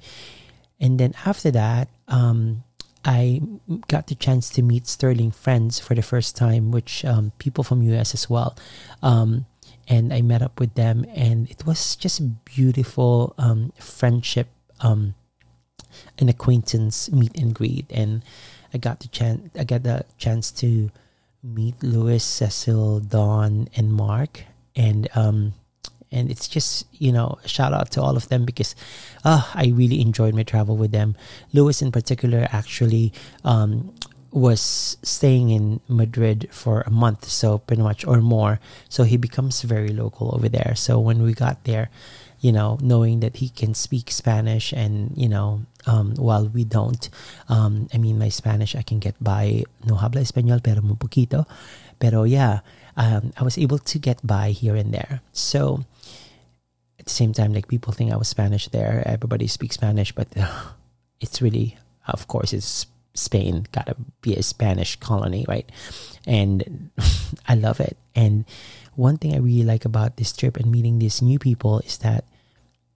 And 0.81 0.99
then 0.99 1.15
after 1.25 1.51
that, 1.51 1.89
um, 2.09 2.65
I 3.05 3.41
got 3.89 4.07
the 4.07 4.15
chance 4.15 4.51
to 4.51 4.63
meet 4.63 4.87
Sterling 4.87 5.31
friends 5.31 5.79
for 5.79 5.95
the 5.95 6.03
first 6.03 6.37
time, 6.37 6.71
which 6.71 7.05
um, 7.05 7.33
people 7.39 7.65
from 7.65 7.83
US 7.83 8.15
as 8.15 8.31
well. 8.31 8.57
Um, 9.03 9.47
and 9.89 10.13
I 10.13 10.23
met 10.23 10.43
up 10.43 10.61
with 10.61 10.75
them, 10.75 11.05
and 11.15 11.51
it 11.51 11.67
was 11.67 11.97
just 11.97 12.45
beautiful 12.45 13.35
um, 13.39 13.73
friendship, 13.79 14.49
um, 14.81 15.15
an 16.19 16.29
acquaintance 16.29 17.11
meet 17.11 17.37
and 17.37 17.55
greet, 17.55 17.87
and 17.91 18.23
I 18.73 18.79
got 18.79 19.01
the 19.01 19.09
chance. 19.09 19.51
I 19.59 19.65
got 19.65 19.83
the 19.83 20.05
chance 20.19 20.51
to 20.63 20.91
meet 21.43 21.83
Louis, 21.83 22.23
Cecil, 22.23 23.01
Don, 23.01 23.69
and 23.75 23.93
Mark, 23.93 24.45
and 24.77 25.09
um, 25.15 25.55
and 26.13 26.31
it's 26.31 26.47
just 26.47 26.87
you 26.93 27.11
know 27.11 27.39
a 27.45 27.49
shout 27.49 27.73
out 27.73 27.91
to 27.93 28.03
all 28.03 28.17
of 28.17 28.29
them 28.29 28.45
because 28.45 28.75
uh, 29.25 29.51
I 29.55 29.73
really 29.75 30.01
enjoyed 30.01 30.35
my 30.35 30.43
travel 30.43 30.77
with 30.77 30.93
them. 30.93 31.17
Lewis 31.53 31.83
in 31.83 31.91
particular 31.91 32.47
actually 32.53 33.13
um, 33.45 33.93
was 34.33 34.97
staying 35.03 35.51
in 35.51 35.81
Madrid 35.89 36.49
for 36.51 36.81
a 36.83 36.91
month, 36.91 37.29
so 37.29 37.59
pretty 37.59 37.83
much 37.83 38.05
or 38.07 38.21
more. 38.21 38.61
So 38.89 39.05
he 39.05 39.17
becomes 39.17 39.63
very 39.63 39.91
local 39.91 40.35
over 40.35 40.49
there. 40.49 40.75
So 40.75 40.99
when 40.99 41.23
we 41.23 41.35
got 41.35 41.65
there, 41.65 41.91
you 42.41 42.51
know, 42.51 42.79
knowing 42.81 43.21
that 43.21 43.37
he 43.37 43.49
can 43.49 43.75
speak 43.75 44.11
Spanish 44.11 44.73
and 44.73 45.13
you 45.17 45.29
know, 45.29 45.63
um, 45.87 46.15
while 46.17 46.49
we 46.49 46.65
don't, 46.65 47.09
um, 47.49 47.89
I 47.95 47.99
mean, 47.99 48.19
my 48.19 48.31
Spanish 48.31 48.75
I 48.75 48.83
can 48.83 48.99
get 48.99 49.15
by. 49.23 49.65
No 49.85 49.97
habla 49.97 50.23
español, 50.23 50.63
pero 50.63 50.83
muy 50.83 50.97
poquito. 50.97 51.47
Pero 52.01 52.25
yeah, 52.25 52.61
um, 52.97 53.33
I 53.37 53.45
was 53.45 53.59
able 53.59 53.79
to 53.79 53.99
get 53.99 54.19
by 54.27 54.51
here 54.51 54.75
and 54.75 54.93
there. 54.93 55.21
So 55.33 55.85
at 57.03 57.07
the 57.07 57.13
same 57.13 57.33
time, 57.35 57.53
like 57.53 57.67
people 57.67 57.93
think 57.93 58.13
I 58.13 58.17
was 58.17 58.29
Spanish 58.29 58.69
there. 58.69 59.03
Everybody 59.05 59.49
speaks 59.49 59.75
Spanish, 59.75 60.13
but 60.13 60.29
uh, 60.39 60.47
it's 61.21 61.43
really, 61.43 61.77
of 62.07 62.29
course, 62.29 62.53
it's 62.53 62.87
Spain. 63.15 63.67
Gotta 63.73 63.97
be 64.23 64.35
a 64.37 64.43
Spanish 64.43 64.95
colony, 64.97 65.45
right? 65.49 65.69
And 66.27 66.91
I 67.49 67.57
love 67.57 67.81
it. 67.81 67.99
And 68.15 68.45
one 68.95 69.19
thing 69.19 69.35
I 69.35 69.39
really 69.39 69.65
like 69.65 69.85
about 69.85 70.17
this 70.17 70.33
trip 70.33 70.57
and 70.57 70.71
meeting 70.71 71.01
these 71.01 71.21
new 71.21 71.41
people 71.41 71.81
is 71.81 71.99
that 71.99 72.25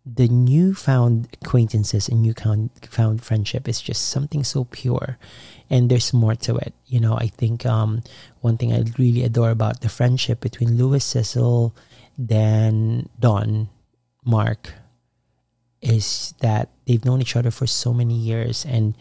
the 0.06 0.28
newfound 0.28 1.26
acquaintances 1.42 2.08
and 2.08 2.22
newfound 2.22 3.25
friendship 3.25 3.66
is 3.66 3.82
just 3.82 4.06
something 4.06 4.44
so 4.44 4.62
pure 4.70 5.18
and 5.68 5.90
there's 5.90 6.14
more 6.14 6.36
to 6.36 6.54
it 6.54 6.72
you 6.86 7.00
know 7.00 7.18
i 7.18 7.26
think 7.26 7.66
um, 7.66 8.04
one 8.40 8.56
thing 8.56 8.72
i 8.72 8.84
really 8.98 9.25
adore 9.25 9.50
about 9.50 9.80
the 9.80 9.88
friendship 9.88 10.38
between 10.38 10.78
louis 10.78 11.02
cecil 11.02 11.75
dan 12.25 13.08
don 13.18 13.68
mark 14.26 14.73
is 15.83 16.35
that 16.40 16.71
they've 16.87 17.04
known 17.04 17.21
each 17.21 17.37
other 17.37 17.50
for 17.50 17.66
so 17.66 17.92
many 17.92 18.14
years 18.14 18.64
and 18.64 18.97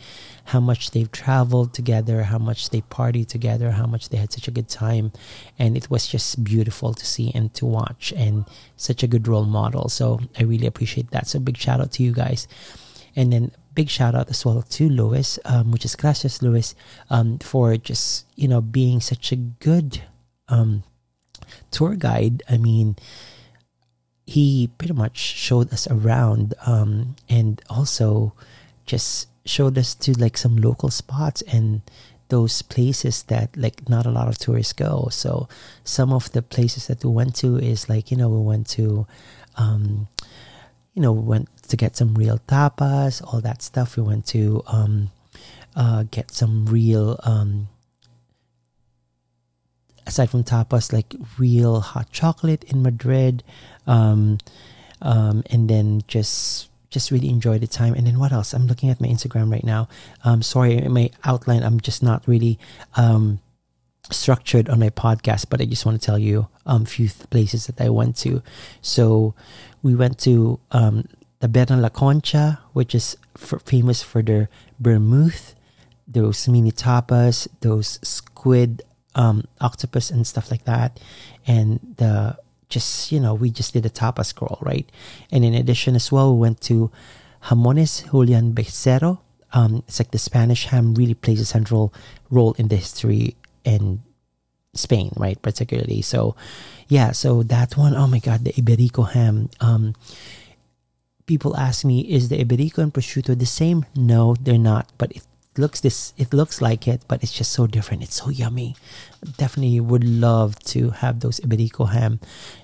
how 0.46 0.60
much 0.60 0.92
they've 0.92 1.12
traveled 1.12 1.74
together, 1.74 2.24
how 2.24 2.38
much 2.38 2.70
they 2.70 2.82
partied 2.82 3.28
together, 3.28 3.72
how 3.72 3.88
much 3.88 4.10
they 4.10 4.18
had 4.18 4.32
such 4.32 4.48
a 4.48 4.52
good 4.52 4.70
time. 4.70 5.12
And 5.58 5.76
it 5.76 5.90
was 5.90 6.06
just 6.06 6.44
beautiful 6.44 6.94
to 6.94 7.06
see 7.06 7.32
and 7.34 7.54
to 7.56 7.66
watch 7.66 8.14
and 8.16 8.46
such 8.76 9.02
a 9.04 9.08
good 9.08 9.28
role 9.28 9.46
model. 9.46 9.90
So 9.90 10.20
I 10.38 10.44
really 10.44 10.68
appreciate 10.68 11.12
that. 11.12 11.28
So 11.28 11.40
big 11.40 11.58
shout 11.58 11.80
out 11.80 11.94
to 11.94 12.04
you 12.04 12.12
guys. 12.12 12.48
And 13.16 13.32
then 13.32 13.52
big 13.74 13.90
shout 13.90 14.14
out 14.14 14.30
as 14.30 14.46
well 14.46 14.62
to 14.62 14.90
Louis, 14.90 15.40
um, 15.46 15.72
which 15.72 15.86
is 15.86 15.96
gracias 15.96 16.42
Louis, 16.42 16.76
um, 17.10 17.40
for 17.40 17.78
just, 17.78 18.26
you 18.36 18.48
know, 18.48 18.62
being 18.62 19.00
such 19.00 19.32
a 19.32 19.38
good 19.38 20.04
um, 20.50 20.84
tour 21.72 21.96
guide. 21.96 22.44
I 22.50 22.58
mean, 22.58 22.98
he 24.26 24.70
pretty 24.78 24.94
much 24.94 25.18
showed 25.18 25.72
us 25.72 25.88
around 25.88 26.54
um, 26.66 27.16
and 27.30 27.62
also 27.70 28.34
just 28.86 29.28
showed 29.46 29.78
us 29.78 29.94
to 29.94 30.14
like 30.14 30.38
some 30.38 30.58
local 30.58 30.90
spots 30.90 31.42
and 31.44 31.82
those 32.30 32.64
places 32.64 33.24
that 33.24 33.56
like 33.56 33.88
not 33.88 34.06
a 34.06 34.12
lot 34.12 34.28
of 34.28 34.38
tourists 34.38 34.74
go. 34.74 35.08
So 35.12 35.48
some 35.84 36.12
of 36.12 36.32
the 36.32 36.42
places 36.42 36.88
that 36.88 37.04
we 37.04 37.12
went 37.12 37.36
to 37.38 37.58
is 37.58 37.88
like 37.88 38.10
you 38.10 38.18
know 38.18 38.30
we 38.30 38.42
went 38.42 38.68
to 38.70 39.06
um, 39.58 40.08
you 40.96 41.02
know 41.02 41.12
we 41.12 41.22
went 41.22 41.50
to 41.68 41.78
get 41.78 41.96
some 41.96 42.16
real 42.16 42.40
tapas 42.48 43.22
all 43.22 43.42
that 43.42 43.62
stuff. 43.62 43.96
We 43.96 44.04
went 44.04 44.26
to 44.28 44.64
um, 44.66 45.12
uh, 45.76 46.06
get 46.10 46.32
some 46.32 46.66
real 46.66 47.20
um, 47.24 47.68
aside 50.08 50.30
from 50.30 50.44
tapas, 50.44 50.94
like 50.94 51.14
real 51.38 51.82
hot 51.82 52.12
chocolate 52.12 52.64
in 52.66 52.82
Madrid, 52.82 53.44
um, 53.88 54.38
um, 55.02 55.44
and 55.50 55.70
then 55.70 56.04
just 56.08 56.70
just 56.90 57.12
really 57.12 57.30
enjoy 57.30 57.58
the 57.60 57.68
time. 57.68 57.94
And 57.94 58.08
then 58.08 58.20
what 58.20 58.32
else? 58.32 58.54
I'm 58.54 58.68
looking 58.68 58.90
at 58.90 59.02
my 59.02 59.08
Instagram 59.08 59.52
right 59.52 59.64
now. 59.64 59.90
Um, 60.24 60.42
sorry, 60.42 60.80
my 60.88 61.10
outline. 61.24 61.64
I'm 61.64 61.80
just 61.82 62.02
not 62.02 62.26
really 62.26 62.58
um, 62.96 63.40
structured 64.12 64.70
on 64.70 64.80
my 64.80 64.90
podcast, 64.90 65.48
but 65.50 65.62
I 65.62 65.66
just 65.66 65.86
want 65.86 66.00
to 66.00 66.06
tell 66.06 66.20
you 66.20 66.48
a 66.66 66.72
um, 66.72 66.86
few 66.86 67.10
th- 67.10 67.30
places 67.30 67.68
that 67.68 67.82
I 67.82 67.90
went 67.90 68.16
to. 68.18 68.42
So 68.82 69.36
we 69.84 69.96
went 69.96 70.20
to 70.20 70.60
um, 70.72 71.08
Taberna 71.42 71.82
La 71.82 71.90
Concha, 71.90 72.60
which 72.74 72.96
is 72.96 73.18
famous 73.36 74.02
for 74.02 74.22
their 74.22 74.50
vermouth, 74.80 75.54
those 76.08 76.48
mini 76.48 76.72
tapas, 76.72 77.48
those 77.62 78.00
squid 78.02 78.84
um, 79.16 79.48
octopus 79.62 80.12
and 80.12 80.28
stuff 80.28 80.52
like 80.52 80.66
that. 80.66 81.00
And 81.48 81.80
the 81.98 82.38
just, 82.70 83.12
you 83.12 83.20
know, 83.20 83.34
we 83.34 83.50
just 83.50 83.74
did 83.74 83.86
a 83.86 83.90
tapas 83.90 84.34
crawl, 84.34 84.60
right? 84.62 84.90
And 85.32 85.46
in 85.46 85.54
addition 85.54 85.96
as 85.96 86.12
well, 86.12 86.34
we 86.34 86.42
went 86.42 86.62
to 86.62 86.92
Jamones 87.44 88.10
Julian 88.12 88.54
Becerro. 88.54 89.20
Um, 89.54 89.84
it's 89.88 90.00
like 90.00 90.12
the 90.12 90.18
Spanish 90.18 90.66
ham 90.66 90.96
really 90.96 91.14
plays 91.14 91.40
a 91.40 91.46
central 91.46 91.94
role 92.30 92.54
in 92.58 92.68
the 92.68 92.76
history 92.76 93.36
in 93.64 94.02
Spain, 94.74 95.12
right? 95.16 95.42
Particularly. 95.42 96.02
So, 96.02 96.36
yeah, 96.88 97.12
so 97.12 97.44
that 97.44 97.78
one, 97.78 97.96
oh 97.96 98.08
my 98.08 98.20
God, 98.20 98.44
the 98.44 98.54
Iberico 98.54 99.10
ham. 99.12 99.50
Um, 99.62 99.96
people 101.26 101.56
ask 101.56 101.86
me, 101.86 102.02
is 102.02 102.30
the 102.30 102.44
Iberico 102.44 102.80
and 102.80 102.94
prosciutto 102.94 103.38
the 103.38 103.46
same? 103.46 103.86
No, 103.96 104.36
they're 104.40 104.58
not, 104.58 104.92
but 104.98 105.12
it 105.12 105.24
looks 105.58 105.82
this 105.82 106.14
it 106.18 106.34
looks 106.34 106.62
like 106.62 106.88
it 106.88 107.04
but 107.08 107.24
it's 107.24 107.32
just 107.32 107.52
so 107.52 107.68
different. 107.68 108.04
It's 108.04 108.16
so 108.16 108.30
yummy. 108.30 108.76
Definitely 109.38 109.80
would 109.80 110.04
love 110.04 110.60
to 110.66 110.92
have 110.92 111.20
those 111.20 111.40
iberico 111.40 111.90
ham. 111.90 112.20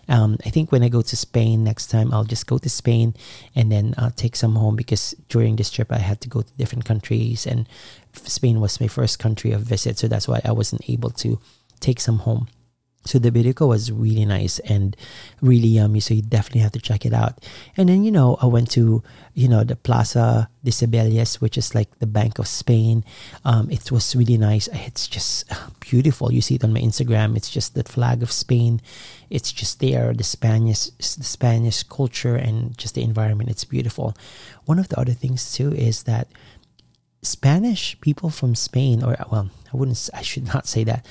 Um, 0.07 0.37
i 0.45 0.49
think 0.49 0.71
when 0.71 0.83
i 0.83 0.89
go 0.89 1.01
to 1.01 1.15
spain 1.15 1.63
next 1.63 1.87
time 1.87 2.13
i'll 2.13 2.25
just 2.25 2.45
go 2.45 2.57
to 2.57 2.69
spain 2.69 3.13
and 3.55 3.71
then 3.71 3.95
i'll 3.97 4.11
take 4.11 4.35
some 4.35 4.55
home 4.55 4.75
because 4.75 5.15
during 5.29 5.55
this 5.55 5.71
trip 5.71 5.89
i 5.89 5.99
had 5.99 6.19
to 6.21 6.27
go 6.27 6.41
to 6.41 6.53
different 6.57 6.83
countries 6.83 7.47
and 7.47 7.69
spain 8.13 8.59
was 8.59 8.81
my 8.81 8.87
first 8.87 9.19
country 9.19 9.51
of 9.51 9.61
visit. 9.61 9.97
So 9.97 10.07
that's 10.07 10.27
why 10.27 10.41
i 10.43 10.51
wasn't 10.51 10.89
able 10.89 11.11
to 11.23 11.39
take 11.79 11.99
some 11.99 12.19
home 12.19 12.47
so 13.03 13.17
the 13.17 13.31
Iberico 13.31 13.67
was 13.67 13.91
really 13.91 14.25
nice 14.25 14.59
and 14.59 14.95
really 15.41 15.67
yummy. 15.67 15.99
So 15.99 16.13
you 16.13 16.21
definitely 16.21 16.61
have 16.61 16.71
to 16.73 16.79
check 16.79 17.05
it 17.05 17.13
out. 17.13 17.43
And 17.75 17.89
then, 17.89 18.03
you 18.03 18.11
know, 18.11 18.37
I 18.41 18.45
went 18.45 18.69
to, 18.71 19.01
you 19.33 19.47
know, 19.47 19.63
the 19.63 19.75
Plaza 19.75 20.49
de 20.63 20.71
Cibeles, 20.71 21.41
which 21.41 21.57
is 21.57 21.73
like 21.73 21.97
the 21.97 22.05
Bank 22.05 22.37
of 22.37 22.47
Spain. 22.47 23.03
Um, 23.43 23.71
it 23.71 23.91
was 23.91 24.15
really 24.15 24.37
nice. 24.37 24.69
It's 24.71 25.07
just 25.07 25.51
beautiful. 25.79 26.31
You 26.31 26.41
see 26.41 26.55
it 26.55 26.63
on 26.63 26.73
my 26.73 26.79
Instagram. 26.79 27.35
It's 27.35 27.49
just 27.49 27.73
the 27.73 27.83
flag 27.83 28.21
of 28.21 28.31
Spain. 28.31 28.81
It's 29.31 29.51
just 29.51 29.79
there, 29.79 30.13
the 30.13 30.23
Spanish, 30.23 30.89
the 30.89 31.23
Spanish 31.23 31.83
culture 31.83 32.35
and 32.35 32.77
just 32.77 32.93
the 32.93 33.01
environment. 33.01 33.49
It's 33.49 33.65
beautiful. 33.65 34.15
One 34.65 34.77
of 34.77 34.89
the 34.89 34.99
other 34.99 35.13
things 35.13 35.53
too 35.53 35.73
is 35.73 36.03
that 36.03 36.27
Spanish 37.23 37.99
people 38.01 38.29
from 38.29 38.55
Spain, 38.55 39.03
or 39.03 39.15
well, 39.31 39.49
I 39.71 39.77
wouldn't, 39.77 40.09
I 40.13 40.21
should 40.21 40.45
not 40.45 40.67
say 40.67 40.83
that 40.85 41.05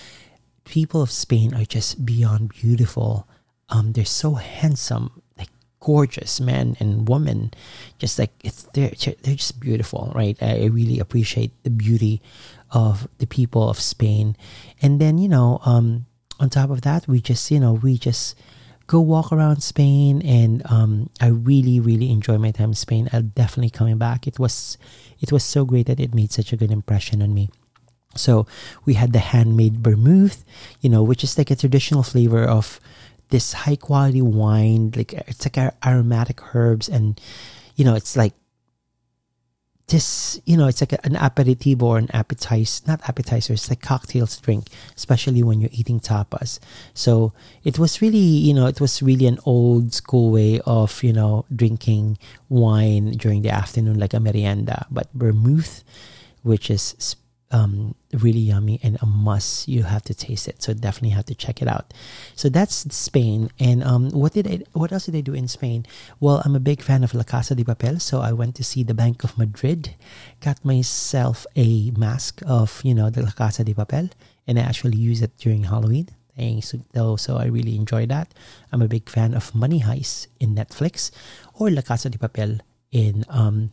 people 0.70 1.02
of 1.02 1.10
Spain 1.10 1.52
are 1.52 1.64
just 1.64 2.06
beyond 2.06 2.50
beautiful. 2.50 3.26
Um, 3.70 3.92
they're 3.92 4.04
so 4.04 4.34
handsome, 4.34 5.20
like 5.36 5.50
gorgeous 5.80 6.40
men 6.40 6.76
and 6.78 7.08
women. 7.08 7.50
Just 7.98 8.20
like 8.20 8.30
they're 8.72 8.94
they're 8.94 9.34
just 9.34 9.58
beautiful, 9.58 10.12
right? 10.14 10.38
I, 10.40 10.66
really 10.66 11.00
appreciate 11.00 11.50
the 11.64 11.70
beauty 11.70 12.22
of 12.70 13.08
the 13.18 13.26
people 13.26 13.68
of 13.68 13.80
Spain, 13.80 14.36
and 14.80 15.00
then 15.00 15.18
you 15.18 15.28
know, 15.28 15.58
um, 15.66 16.06
on 16.38 16.50
top 16.50 16.70
of 16.70 16.82
that, 16.82 17.08
we 17.08 17.20
just 17.20 17.50
you 17.50 17.58
know 17.58 17.72
we 17.74 17.98
just 17.98 18.38
go 18.86 19.00
walk 19.00 19.32
around 19.32 19.62
Spain, 19.62 20.22
and 20.22 20.62
um, 20.70 21.10
I 21.20 21.34
really 21.34 21.80
really 21.80 22.12
enjoy 22.12 22.38
my 22.38 22.52
time 22.52 22.70
in 22.70 22.74
Spain. 22.74 23.10
I'm 23.12 23.32
definitely 23.34 23.70
coming 23.70 23.98
back. 23.98 24.28
It 24.28 24.38
was 24.38 24.78
it 25.18 25.32
was 25.32 25.42
so 25.42 25.64
great 25.64 25.86
that 25.86 25.98
it 25.98 26.14
made 26.14 26.30
such 26.30 26.52
a 26.52 26.56
good 26.56 26.70
impression 26.70 27.22
on 27.22 27.34
me. 27.34 27.50
So 28.16 28.46
we 28.84 28.94
had 28.94 29.12
the 29.12 29.20
handmade 29.20 29.78
vermouth, 29.78 30.44
you 30.80 30.90
know, 30.90 31.02
which 31.02 31.22
is 31.22 31.38
like 31.38 31.50
a 31.50 31.56
traditional 31.56 32.02
flavor 32.02 32.44
of 32.44 32.80
this 33.30 33.52
high 33.52 33.76
quality 33.76 34.22
wine. 34.22 34.92
Like 34.94 35.12
it's 35.14 35.46
like 35.46 35.56
aromatic 35.84 36.54
herbs, 36.54 36.88
and 36.88 37.20
you 37.76 37.84
know, 37.84 37.94
it's 37.94 38.16
like 38.16 38.34
this. 39.86 40.40
You 40.44 40.56
know, 40.56 40.66
it's 40.66 40.80
like 40.82 40.92
an 41.06 41.14
aperitif 41.14 41.82
or 41.82 41.98
an 41.98 42.10
appetizer, 42.12 42.82
not 42.86 43.00
appetizer. 43.08 43.52
It's 43.52 43.70
like 43.70 43.80
cocktails 43.80 44.36
drink, 44.38 44.66
especially 44.96 45.44
when 45.44 45.60
you're 45.60 45.70
eating 45.72 46.00
tapas. 46.00 46.58
So 46.94 47.32
it 47.62 47.78
was 47.78 48.02
really, 48.02 48.18
you 48.18 48.54
know, 48.54 48.66
it 48.66 48.80
was 48.80 49.02
really 49.02 49.26
an 49.26 49.38
old 49.46 49.94
school 49.94 50.32
way 50.32 50.60
of 50.66 51.02
you 51.04 51.12
know 51.12 51.46
drinking 51.54 52.18
wine 52.48 53.12
during 53.12 53.42
the 53.42 53.50
afternoon, 53.50 54.00
like 54.00 54.14
a 54.14 54.20
merienda. 54.20 54.86
But 54.90 55.08
vermouth, 55.14 55.84
which 56.42 56.70
is 56.70 57.16
um, 57.50 57.94
really 58.12 58.40
yummy 58.40 58.78
and 58.82 58.98
a 59.02 59.06
must. 59.06 59.68
You 59.68 59.84
have 59.84 60.02
to 60.02 60.14
taste 60.14 60.48
it, 60.48 60.62
so 60.62 60.72
definitely 60.72 61.10
have 61.10 61.26
to 61.26 61.34
check 61.34 61.60
it 61.60 61.68
out. 61.68 61.92
So 62.34 62.48
that's 62.48 62.86
Spain. 62.94 63.50
And 63.58 63.82
um, 63.82 64.10
what 64.10 64.32
did 64.32 64.46
I, 64.46 64.60
what 64.72 64.92
else 64.92 65.06
did 65.06 65.16
I 65.16 65.20
do 65.20 65.34
in 65.34 65.48
Spain? 65.48 65.86
Well, 66.20 66.42
I'm 66.44 66.54
a 66.54 66.60
big 66.60 66.82
fan 66.82 67.02
of 67.04 67.14
La 67.14 67.24
Casa 67.24 67.54
de 67.54 67.64
Papel, 67.64 68.00
so 68.00 68.20
I 68.20 68.32
went 68.32 68.54
to 68.56 68.64
see 68.64 68.82
the 68.82 68.94
Bank 68.94 69.24
of 69.24 69.36
Madrid. 69.36 69.94
Got 70.40 70.64
myself 70.64 71.46
a 71.56 71.90
mask 71.92 72.42
of 72.46 72.80
you 72.84 72.94
know 72.94 73.10
the 73.10 73.22
La 73.22 73.32
Casa 73.32 73.64
de 73.64 73.74
Papel, 73.74 74.10
and 74.46 74.58
I 74.58 74.62
actually 74.62 74.98
use 74.98 75.22
it 75.22 75.36
during 75.38 75.64
Halloween. 75.64 76.08
Thanks, 76.36 76.74
though, 76.92 77.16
so 77.16 77.36
I 77.36 77.46
really 77.46 77.76
enjoy 77.76 78.06
that. 78.06 78.32
I'm 78.72 78.80
a 78.80 78.88
big 78.88 79.10
fan 79.10 79.34
of 79.34 79.54
Money 79.54 79.80
Heist 79.80 80.28
in 80.38 80.54
Netflix 80.54 81.10
or 81.54 81.70
La 81.70 81.82
Casa 81.82 82.08
de 82.08 82.16
Papel 82.16 82.60
in 82.92 83.24
um 83.28 83.72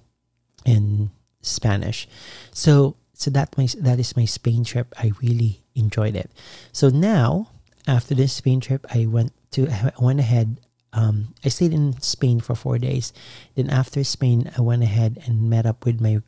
in 0.66 1.12
Spanish. 1.42 2.08
So 2.52 2.98
so 3.18 3.32
that 3.32 3.58
my 3.58 3.68
that 3.82 4.00
is 4.00 4.16
my 4.16 4.26
Spain 4.26 4.64
trip. 4.64 4.94
I 4.98 5.12
really 5.22 5.66
enjoyed 5.74 6.16
it. 6.16 6.30
So 6.72 6.90
now 6.90 7.50
after 7.88 8.14
this 8.14 8.32
Spain 8.32 8.62
trip, 8.62 8.86
I 8.94 9.08
went 9.08 9.34
to 9.52 9.68
I 9.68 9.92
went 10.00 10.22
ahead. 10.22 10.62
Um, 10.94 11.34
I 11.44 11.50
stayed 11.50 11.74
in 11.74 12.00
Spain 12.00 12.40
for 12.40 12.56
four 12.56 12.78
days. 12.78 13.12
Then 13.56 13.70
after 13.70 14.04
Spain, 14.04 14.50
I 14.58 14.62
went 14.62 14.84
ahead 14.84 15.22
and 15.26 15.50
met 15.50 15.66
up 15.66 15.84
with 15.84 16.00
my 16.00 16.22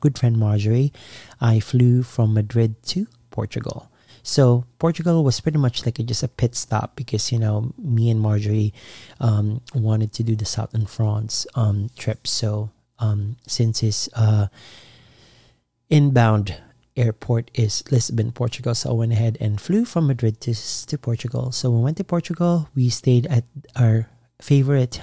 good 0.00 0.18
friend 0.18 0.38
Marjorie. 0.38 0.92
I 1.40 1.58
flew 1.58 2.02
from 2.02 2.34
Madrid 2.34 2.82
to 2.94 3.08
Portugal. 3.30 3.90
So 4.22 4.64
Portugal 4.78 5.22
was 5.24 5.40
pretty 5.40 5.58
much 5.58 5.86
like 5.86 5.98
a, 5.98 6.02
just 6.02 6.22
a 6.22 6.28
pit 6.28 6.54
stop 6.54 6.96
because 6.96 7.32
you 7.32 7.38
know 7.38 7.72
me 7.78 8.10
and 8.10 8.20
Marjorie 8.20 8.74
um, 9.20 9.62
wanted 9.74 10.12
to 10.14 10.22
do 10.22 10.36
the 10.36 10.44
Southern 10.44 10.84
France 10.84 11.46
um, 11.54 11.88
trip. 11.96 12.26
So 12.26 12.70
um, 12.98 13.36
since 13.46 13.80
his 13.80 14.10
uh, 14.14 14.48
inbound 15.90 16.56
airport 16.96 17.50
is 17.54 17.84
Lisbon, 17.90 18.32
Portugal. 18.32 18.74
So 18.74 18.90
I 18.90 18.94
went 18.94 19.12
ahead 19.12 19.36
and 19.40 19.60
flew 19.60 19.84
from 19.84 20.06
Madrid 20.06 20.40
to, 20.42 20.54
to 20.86 20.98
Portugal. 20.98 21.52
So 21.52 21.70
we 21.70 21.82
went 21.82 21.98
to 21.98 22.04
Portugal, 22.04 22.68
we 22.74 22.88
stayed 22.88 23.26
at 23.26 23.44
our 23.76 24.08
favorite 24.40 25.02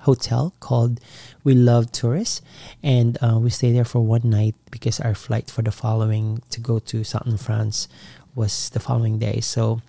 hotel 0.00 0.54
called 0.60 1.00
We 1.44 1.54
Love 1.54 1.90
Tourists, 1.92 2.42
and 2.82 3.18
uh, 3.22 3.38
we 3.40 3.50
stayed 3.50 3.72
there 3.72 3.84
for 3.84 4.00
one 4.00 4.28
night 4.28 4.54
because 4.70 5.00
our 5.00 5.14
flight 5.14 5.50
for 5.50 5.62
the 5.62 5.72
following 5.72 6.42
to 6.50 6.60
go 6.60 6.78
to 6.78 7.04
southern 7.04 7.36
France 7.36 7.88
was 8.34 8.70
the 8.70 8.80
following 8.80 9.18
day. 9.18 9.40
So, 9.40 9.80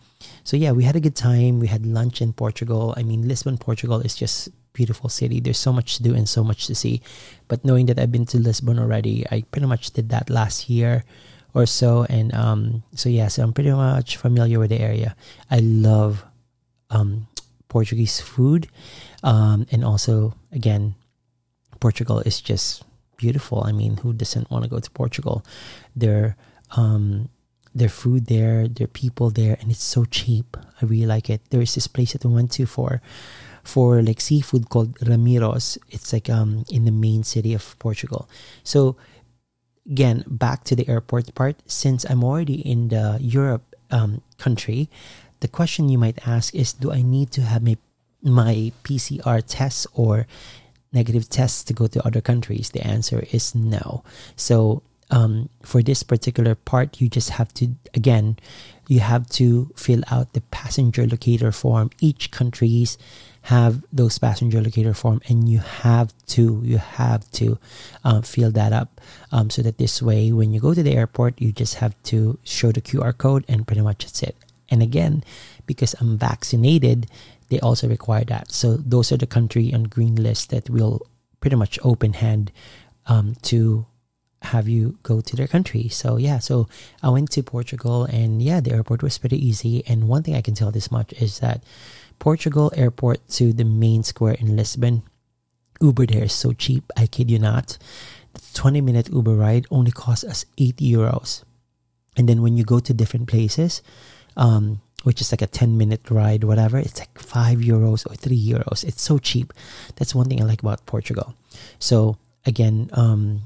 so 0.44 0.56
yeah, 0.58 0.72
we 0.72 0.84
had 0.84 0.96
a 0.96 1.02
good 1.02 1.16
time. 1.16 1.60
We 1.60 1.68
had 1.68 1.86
lunch 1.86 2.22
in 2.22 2.34
Portugal. 2.34 2.94
I 2.96 3.04
mean, 3.04 3.28
Lisbon, 3.28 3.58
Portugal 3.58 4.00
is 4.00 4.16
just 4.16 4.50
beautiful 4.76 5.08
city. 5.10 5.40
There's 5.40 5.58
so 5.58 5.72
much 5.72 5.98
to 5.98 6.04
do 6.04 6.14
and 6.14 6.28
so 6.28 6.44
much 6.44 6.68
to 6.68 6.76
see. 6.76 7.02
But 7.48 7.64
knowing 7.64 7.88
that 7.88 7.98
I've 7.98 8.12
been 8.12 8.28
to 8.36 8.38
Lisbon 8.38 8.78
already, 8.78 9.24
I 9.32 9.48
pretty 9.50 9.66
much 9.66 9.96
did 9.96 10.12
that 10.12 10.30
last 10.30 10.70
year 10.70 11.08
or 11.56 11.66
so. 11.66 12.04
And 12.12 12.36
um, 12.36 12.84
so 12.94 13.08
yeah, 13.08 13.32
so 13.32 13.42
I'm 13.42 13.56
pretty 13.56 13.72
much 13.72 14.20
familiar 14.20 14.60
with 14.60 14.70
the 14.70 14.84
area. 14.84 15.16
I 15.50 15.64
love 15.64 16.28
um, 16.92 17.28
Portuguese 17.72 18.20
food, 18.22 18.68
um, 19.24 19.66
and 19.72 19.84
also 19.84 20.36
again, 20.52 20.94
Portugal 21.80 22.20
is 22.20 22.42
just 22.42 22.84
beautiful. 23.18 23.64
I 23.66 23.72
mean, 23.72 23.98
who 23.98 24.14
doesn't 24.14 24.52
want 24.52 24.64
to 24.64 24.70
go 24.70 24.80
to 24.80 24.92
Portugal? 24.92 25.44
Their 25.96 26.36
um, 26.76 27.30
their 27.74 27.90
food 27.90 28.28
there, 28.28 28.68
their 28.68 28.88
people 28.88 29.30
there, 29.30 29.58
and 29.60 29.72
it's 29.72 29.84
so 29.84 30.06
cheap. 30.06 30.56
I 30.82 30.86
really 30.86 31.06
like 31.08 31.30
it. 31.30 31.42
There 31.50 31.62
is 31.62 31.76
this 31.76 31.88
place 31.88 32.14
that 32.14 32.24
I 32.24 32.30
went 32.30 32.52
to 32.54 32.66
for 32.66 33.02
for 33.66 34.02
like 34.02 34.22
seafood 34.22 34.70
called 34.70 34.96
Ramiro's. 35.00 35.78
It's 35.90 36.14
like 36.14 36.30
um 36.30 36.66
in 36.70 36.86
the 36.86 36.92
main 36.92 37.24
city 37.24 37.54
of 37.54 37.78
Portugal. 37.80 38.30
So 38.64 38.96
again, 39.90 40.24
back 40.28 40.64
to 40.66 40.76
the 40.76 40.88
airport 40.90 41.34
part. 41.36 41.62
Since 41.66 42.06
I'm 42.10 42.24
already 42.24 42.62
in 42.62 42.90
the 42.90 43.18
Europe 43.22 43.76
um, 43.92 44.22
country, 44.38 44.90
the 45.40 45.48
question 45.48 45.90
you 45.90 45.98
might 45.98 46.28
ask 46.28 46.54
is, 46.56 46.74
do 46.74 46.92
I 46.92 47.02
need 47.02 47.32
to 47.32 47.42
have 47.42 47.64
my 47.64 47.78
my 48.24 48.72
PCR 48.84 49.44
tests 49.46 49.86
or 49.94 50.26
negative 50.92 51.30
tests 51.30 51.64
to 51.66 51.74
go 51.74 51.88
to 51.88 52.06
other 52.06 52.22
countries? 52.22 52.72
The 52.72 52.86
answer 52.86 53.26
is 53.32 53.54
no. 53.54 54.04
So 54.36 54.82
um, 55.12 55.50
for 55.62 55.84
this 55.84 56.02
particular 56.02 56.56
part, 56.56 57.00
you 57.00 57.10
just 57.10 57.32
have 57.32 57.54
to 57.56 57.76
again, 57.94 58.38
you 58.88 59.02
have 59.02 59.30
to 59.38 59.72
fill 59.76 60.02
out 60.10 60.34
the 60.34 60.42
passenger 60.42 61.06
locator 61.06 61.52
form. 61.52 61.92
Each 62.00 62.32
country's 62.32 62.98
have 63.46 63.84
those 63.94 64.18
passenger 64.18 64.60
locator 64.60 64.94
form 64.94 65.22
and 65.30 65.48
you 65.48 65.60
have 65.60 66.12
to 66.26 66.62
you 66.64 66.80
have 66.80 67.30
to 67.32 67.60
um, 68.04 68.24
fill 68.24 68.50
that 68.50 68.74
up 68.74 69.00
um, 69.32 69.52
so 69.52 69.62
that 69.62 69.78
this 69.78 70.02
way 70.02 70.32
when 70.32 70.52
you 70.52 70.60
go 70.60 70.74
to 70.74 70.82
the 70.82 70.96
airport 70.96 71.40
you 71.40 71.52
just 71.52 71.76
have 71.76 71.94
to 72.02 72.40
show 72.44 72.72
the 72.72 72.82
qr 72.82 73.16
code 73.16 73.46
and 73.48 73.68
pretty 73.68 73.82
much 73.82 74.04
that's 74.04 74.24
it 74.24 74.36
and 74.70 74.82
again 74.82 75.24
because 75.68 75.94
i'm 76.00 76.18
vaccinated 76.18 77.06
they 77.50 77.60
also 77.60 77.88
require 77.88 78.24
that 78.26 78.52
so 78.52 78.78
those 78.78 79.12
are 79.12 79.18
the 79.18 79.28
country 79.28 79.72
on 79.72 79.84
green 79.84 80.16
list 80.16 80.50
that 80.50 80.68
will 80.68 81.06
pretty 81.40 81.56
much 81.56 81.78
open 81.84 82.14
hand 82.14 82.52
um, 83.06 83.36
to 83.44 83.86
have 84.42 84.68
you 84.68 84.98
go 85.04 85.22
to 85.22 85.36
their 85.36 85.48
country. 85.48 85.90
So 85.90 86.18
yeah, 86.18 86.40
so 86.40 86.68
I 87.04 87.10
went 87.10 87.32
to 87.32 87.44
Portugal 87.44 88.06
and 88.06 88.42
yeah, 88.42 88.62
the 88.62 88.72
airport 88.72 89.04
was 89.04 89.18
pretty 89.18 89.44
easy. 89.44 89.84
And 89.88 90.08
one 90.08 90.24
thing 90.24 90.36
I 90.36 90.42
can 90.42 90.54
tell 90.54 90.72
this 90.72 90.92
much 90.92 91.14
is 91.14 91.40
that 91.40 91.64
Portugal 92.20 92.72
airport 92.76 93.28
to 93.30 93.54
the 93.54 93.66
main 93.66 94.04
square 94.04 94.36
in 94.40 94.56
Lisbon. 94.56 95.04
Uber 95.82 96.06
there 96.06 96.24
is 96.24 96.34
so 96.34 96.54
cheap, 96.54 96.92
I 96.96 97.08
kid 97.08 97.30
you 97.30 97.40
not. 97.40 97.78
The 98.34 98.42
20 98.54 98.82
minute 98.82 99.10
Uber 99.10 99.36
ride 99.36 99.66
only 99.72 99.92
costs 99.92 100.24
us 100.24 100.46
8 100.58 100.78
euros. 100.78 101.44
And 102.18 102.30
then 102.30 102.42
when 102.42 102.58
you 102.58 102.64
go 102.64 102.80
to 102.80 102.94
different 102.94 103.28
places, 103.28 103.82
um, 104.38 104.82
which 105.04 105.22
is 105.22 105.32
like 105.32 105.42
a 105.42 105.48
10 105.48 105.78
minute 105.78 106.10
ride, 106.10 106.44
whatever, 106.44 106.78
it's 106.78 107.00
like 107.00 107.20
5 107.20 107.60
euros 107.60 108.10
or 108.10 108.16
3 108.16 108.36
euros. 108.36 108.84
It's 108.84 109.02
so 109.02 109.18
cheap. 109.18 109.54
That's 109.96 110.16
one 110.16 110.28
thing 110.28 110.42
I 110.42 110.46
like 110.46 110.62
about 110.62 110.86
Portugal. 110.86 111.36
So, 111.80 112.18
again, 112.46 112.90
um, 112.94 113.42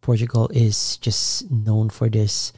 Portugal 0.00 0.48
is 0.52 0.98
just 0.98 1.50
known 1.50 1.88
for 1.88 2.08
this 2.08 2.52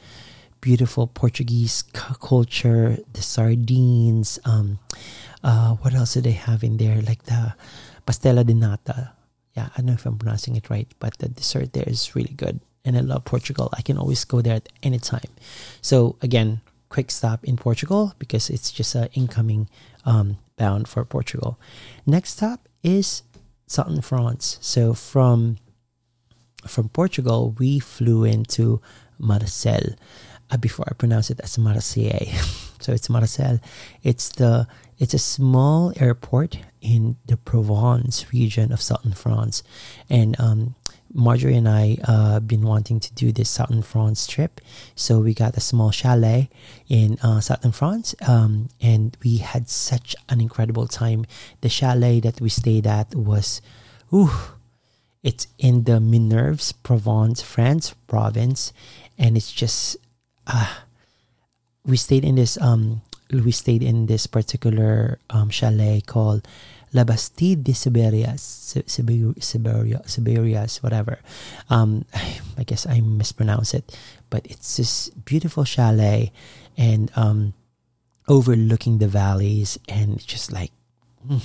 beautiful 0.66 1.06
Portuguese 1.06 1.84
culture, 1.94 2.98
the 3.12 3.22
sardines, 3.22 4.40
um, 4.44 4.80
uh, 5.44 5.78
what 5.78 5.94
else 5.94 6.14
do 6.14 6.20
they 6.20 6.34
have 6.34 6.64
in 6.64 6.76
there? 6.76 7.00
Like 7.02 7.22
the 7.22 7.54
pastela 8.04 8.44
de 8.44 8.52
nata. 8.52 9.12
Yeah, 9.54 9.68
I 9.70 9.76
don't 9.78 9.86
know 9.86 9.92
if 9.92 10.04
I'm 10.04 10.18
pronouncing 10.18 10.56
it 10.56 10.68
right, 10.68 10.90
but 10.98 11.18
the 11.18 11.28
dessert 11.28 11.72
there 11.72 11.86
is 11.86 12.16
really 12.16 12.34
good. 12.34 12.58
And 12.84 12.98
I 12.98 13.00
love 13.00 13.24
Portugal. 13.24 13.70
I 13.78 13.82
can 13.82 13.96
always 13.96 14.24
go 14.24 14.42
there 14.42 14.56
at 14.56 14.68
any 14.82 14.98
time. 14.98 15.30
So 15.82 16.16
again, 16.20 16.62
quick 16.88 17.12
stop 17.12 17.44
in 17.44 17.56
Portugal 17.56 18.14
because 18.18 18.50
it's 18.50 18.72
just 18.72 18.96
an 18.96 19.08
incoming 19.14 19.70
um, 20.04 20.38
bound 20.56 20.88
for 20.88 21.04
Portugal. 21.04 21.60
Next 22.06 22.30
stop 22.42 22.68
is 22.82 23.22
southern 23.68 24.02
France. 24.02 24.58
So 24.60 24.94
from 24.94 25.58
from 26.66 26.88
Portugal, 26.88 27.54
we 27.56 27.78
flew 27.78 28.24
into 28.24 28.82
Marseille. 29.18 29.94
Uh, 30.48 30.56
before 30.56 30.84
I 30.88 30.94
pronounce 30.94 31.30
it 31.30 31.40
as 31.40 31.58
Marseille. 31.58 32.30
so 32.80 32.92
it's 32.92 33.10
Marseille. 33.10 33.58
It's 34.04 34.28
the 34.28 34.68
it's 34.98 35.12
a 35.12 35.18
small 35.18 35.92
airport 35.96 36.58
in 36.80 37.16
the 37.26 37.36
Provence 37.36 38.32
region 38.32 38.72
of 38.72 38.80
southern 38.80 39.12
France, 39.12 39.62
and 40.08 40.38
um, 40.40 40.74
Marjorie 41.12 41.56
and 41.56 41.68
I 41.68 41.98
uh, 42.04 42.40
been 42.40 42.62
wanting 42.62 43.00
to 43.00 43.12
do 43.14 43.32
this 43.32 43.50
southern 43.50 43.82
France 43.82 44.26
trip, 44.26 44.60
so 44.94 45.20
we 45.20 45.34
got 45.34 45.56
a 45.56 45.60
small 45.60 45.90
chalet 45.90 46.48
in 46.88 47.18
uh, 47.22 47.40
southern 47.40 47.72
France, 47.72 48.14
um, 48.26 48.68
and 48.80 49.16
we 49.24 49.38
had 49.38 49.68
such 49.68 50.14
an 50.28 50.40
incredible 50.40 50.86
time. 50.86 51.26
The 51.60 51.68
chalet 51.68 52.20
that 52.20 52.40
we 52.40 52.48
stayed 52.48 52.86
at 52.86 53.14
was, 53.14 53.60
ooh, 54.12 54.30
it's 55.22 55.48
in 55.58 55.84
the 55.84 55.98
Ménerbes, 55.98 56.72
Provence, 56.82 57.42
France 57.42 57.94
province, 58.06 58.72
and 59.18 59.36
it's 59.36 59.52
just, 59.52 59.96
uh, 60.46 60.72
we 61.84 61.96
stayed 61.96 62.24
in 62.24 62.34
this 62.36 62.60
um 62.60 63.02
we 63.32 63.52
stayed 63.52 63.82
in 63.82 64.06
this 64.06 64.26
particular 64.26 65.18
um, 65.30 65.50
chalet 65.50 66.00
called 66.00 66.46
La 66.92 67.04
Bastide 67.04 67.64
de 67.64 67.72
Siberias, 67.74 68.40
Siberia, 68.86 70.00
Siberias, 70.06 70.82
whatever. 70.82 71.18
Um, 71.68 72.04
I 72.56 72.62
guess 72.64 72.86
I 72.86 73.00
mispronounce 73.00 73.74
it, 73.74 73.98
but 74.30 74.46
it's 74.46 74.76
this 74.76 75.10
beautiful 75.10 75.64
chalet 75.64 76.32
and 76.76 77.10
um, 77.16 77.54
overlooking 78.28 78.98
the 78.98 79.08
valleys, 79.08 79.78
and 79.88 80.24
just 80.24 80.52
like 80.52 80.70
mm, 81.28 81.42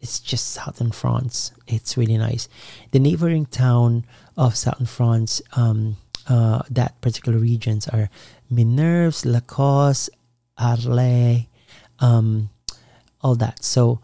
it's 0.00 0.20
just 0.20 0.50
southern 0.50 0.92
France. 0.92 1.52
It's 1.66 1.96
really 1.96 2.16
nice. 2.16 2.48
The 2.92 2.98
neighboring 2.98 3.46
town 3.46 4.06
of 4.36 4.56
southern 4.56 4.86
France, 4.86 5.42
um, 5.52 5.96
uh, 6.28 6.62
that 6.70 7.00
particular 7.00 7.38
regions 7.38 7.88
are 7.88 8.10
Ménerbes, 8.52 9.24
Lacoste, 9.24 10.10
Arles, 10.58 11.46
um, 12.00 12.50
all 13.20 13.34
that. 13.36 13.64
So 13.64 14.00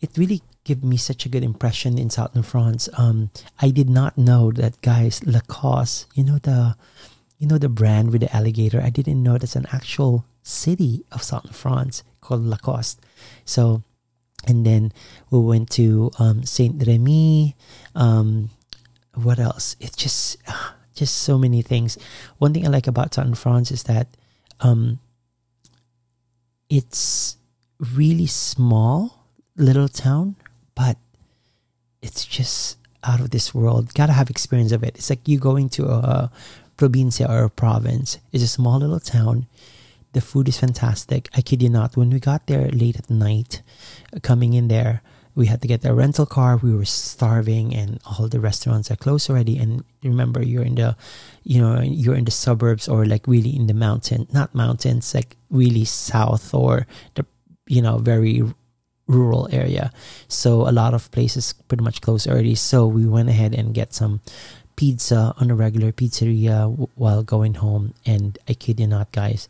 it 0.00 0.10
really 0.16 0.42
gave 0.64 0.84
me 0.84 0.96
such 0.96 1.24
a 1.24 1.28
good 1.28 1.44
impression 1.44 1.98
in 1.98 2.10
southern 2.10 2.42
France. 2.42 2.88
Um, 2.96 3.30
I 3.60 3.70
did 3.70 3.88
not 3.88 4.18
know 4.18 4.52
that 4.52 4.80
guys 4.82 5.24
Lacoste, 5.24 6.06
you 6.14 6.24
know 6.24 6.38
the, 6.38 6.76
you 7.38 7.46
know 7.46 7.58
the 7.58 7.68
brand 7.68 8.10
with 8.12 8.20
the 8.20 8.34
alligator. 8.34 8.80
I 8.82 8.90
didn't 8.90 9.22
know 9.22 9.38
that's 9.38 9.56
an 9.56 9.66
actual 9.72 10.24
city 10.42 11.04
of 11.12 11.22
southern 11.22 11.52
France 11.52 12.02
called 12.20 12.44
Lacoste. 12.44 13.00
So, 13.44 13.82
and 14.46 14.64
then 14.64 14.92
we 15.30 15.38
went 15.40 15.70
to 15.70 16.10
um, 16.18 16.44
Saint 16.44 16.86
Remy. 16.86 17.56
Um, 17.94 18.50
what 19.14 19.38
else? 19.38 19.76
It's 19.80 19.96
just, 19.96 20.36
just 20.98 21.18
so 21.18 21.38
many 21.38 21.62
things. 21.62 21.98
One 22.38 22.52
thing 22.52 22.66
I 22.66 22.70
like 22.70 22.86
about 22.86 23.14
southern 23.14 23.34
France 23.34 23.70
is 23.70 23.84
that 23.84 24.08
um, 24.60 24.98
it's 26.68 27.36
really 27.94 28.26
small 28.26 29.26
little 29.56 29.88
town, 29.88 30.36
but 30.74 30.96
it's 32.02 32.24
just 32.24 32.76
out 33.04 33.20
of 33.20 33.30
this 33.30 33.54
world. 33.54 33.94
Gotta 33.94 34.12
have 34.12 34.30
experience 34.30 34.72
of 34.72 34.82
it. 34.82 34.96
It's 34.96 35.10
like 35.10 35.26
you 35.26 35.38
going 35.38 35.68
to 35.70 35.86
a 35.86 36.30
provincia 36.76 37.26
or 37.28 37.44
a 37.44 37.50
province. 37.50 38.18
It's 38.32 38.44
a 38.44 38.48
small 38.48 38.78
little 38.78 39.00
town. 39.00 39.46
The 40.12 40.20
food 40.20 40.48
is 40.48 40.58
fantastic. 40.58 41.28
I 41.36 41.42
kid 41.42 41.62
you 41.62 41.68
not. 41.68 41.96
When 41.96 42.10
we 42.10 42.18
got 42.18 42.46
there 42.46 42.68
late 42.70 42.96
at 42.96 43.10
night, 43.10 43.62
coming 44.22 44.54
in 44.54 44.68
there, 44.68 45.02
we 45.38 45.46
had 45.46 45.62
to 45.62 45.68
get 45.68 45.86
a 45.86 45.94
rental 45.94 46.26
car. 46.26 46.58
We 46.58 46.74
were 46.74 46.84
starving, 46.84 47.72
and 47.72 48.02
all 48.02 48.26
the 48.26 48.40
restaurants 48.40 48.90
are 48.90 48.98
closed 48.98 49.30
already. 49.30 49.56
And 49.56 49.84
remember, 50.02 50.42
you're 50.42 50.66
in 50.66 50.74
the, 50.74 50.96
you 51.44 51.62
know, 51.62 51.80
you're 51.80 52.18
in 52.18 52.24
the 52.24 52.34
suburbs 52.34 52.88
or 52.88 53.06
like 53.06 53.28
really 53.28 53.54
in 53.54 53.68
the 53.68 53.78
mountain, 53.78 54.26
not 54.32 54.52
mountains, 54.52 55.14
like 55.14 55.36
really 55.48 55.84
south 55.84 56.52
or 56.52 56.88
the, 57.14 57.24
you 57.68 57.80
know, 57.80 57.98
very 57.98 58.42
rural 59.06 59.48
area. 59.52 59.92
So 60.26 60.68
a 60.68 60.74
lot 60.74 60.92
of 60.92 61.08
places 61.12 61.54
pretty 61.54 61.84
much 61.84 62.00
closed 62.00 62.26
already. 62.26 62.56
So 62.56 62.88
we 62.88 63.06
went 63.06 63.28
ahead 63.28 63.54
and 63.54 63.72
get 63.72 63.94
some 63.94 64.20
pizza 64.74 65.34
on 65.38 65.52
a 65.52 65.54
regular 65.54 65.92
pizzeria 65.92 66.66
w- 66.66 66.88
while 66.96 67.22
going 67.22 67.54
home, 67.54 67.94
and 68.04 68.38
I 68.48 68.54
kid 68.54 68.80
you 68.80 68.88
not, 68.88 69.12
guys, 69.12 69.48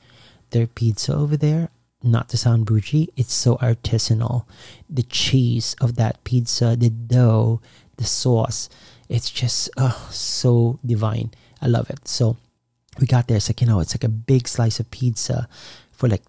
their 0.50 0.66
pizza 0.66 1.14
over 1.16 1.38
there. 1.38 1.70
Not 2.02 2.28
to 2.28 2.36
sound 2.36 2.66
bougie, 2.66 3.08
it's 3.16 3.32
so 3.34 3.56
artisanal. 3.56 4.44
The 4.88 5.02
cheese 5.02 5.74
of 5.80 5.96
that 5.96 6.22
pizza, 6.24 6.76
the 6.76 6.90
dough, 6.90 7.60
the 7.96 8.04
sauce, 8.04 8.68
it's 9.08 9.30
just 9.30 9.70
oh, 9.76 10.08
so 10.10 10.78
divine. 10.84 11.32
I 11.60 11.66
love 11.66 11.90
it. 11.90 12.06
So 12.06 12.36
we 13.00 13.06
got 13.06 13.26
there. 13.26 13.36
It's 13.36 13.48
like, 13.48 13.60
you 13.60 13.66
know, 13.66 13.80
it's 13.80 13.94
like 13.94 14.04
a 14.04 14.08
big 14.08 14.46
slice 14.46 14.80
of 14.80 14.90
pizza 14.90 15.48
for 15.90 16.08
like, 16.08 16.22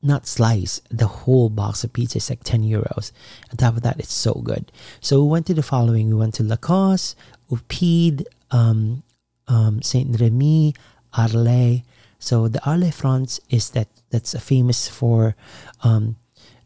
not 0.00 0.28
slice, 0.28 0.80
the 0.90 1.08
whole 1.08 1.48
box 1.48 1.82
of 1.82 1.92
pizza 1.92 2.18
is 2.18 2.30
like 2.30 2.44
10 2.44 2.62
euros. 2.62 3.10
On 3.50 3.56
top 3.56 3.76
of 3.76 3.82
that, 3.82 3.98
it's 3.98 4.12
so 4.12 4.34
good. 4.34 4.70
So 5.00 5.24
we 5.24 5.28
went 5.28 5.46
to 5.46 5.54
the 5.54 5.62
following. 5.62 6.08
We 6.08 6.14
went 6.14 6.34
to 6.34 6.44
Lacoste, 6.44 7.16
Upide, 7.50 8.24
um, 8.52 9.02
um, 9.48 9.82
Saint 9.82 10.20
Remy, 10.20 10.74
Arles. 11.16 11.82
So 12.18 12.48
the 12.48 12.64
Arles 12.68 12.94
France 12.94 13.40
is 13.48 13.70
that 13.70 13.88
that's 14.10 14.38
famous 14.40 14.88
for 14.88 15.36
um, 15.82 16.16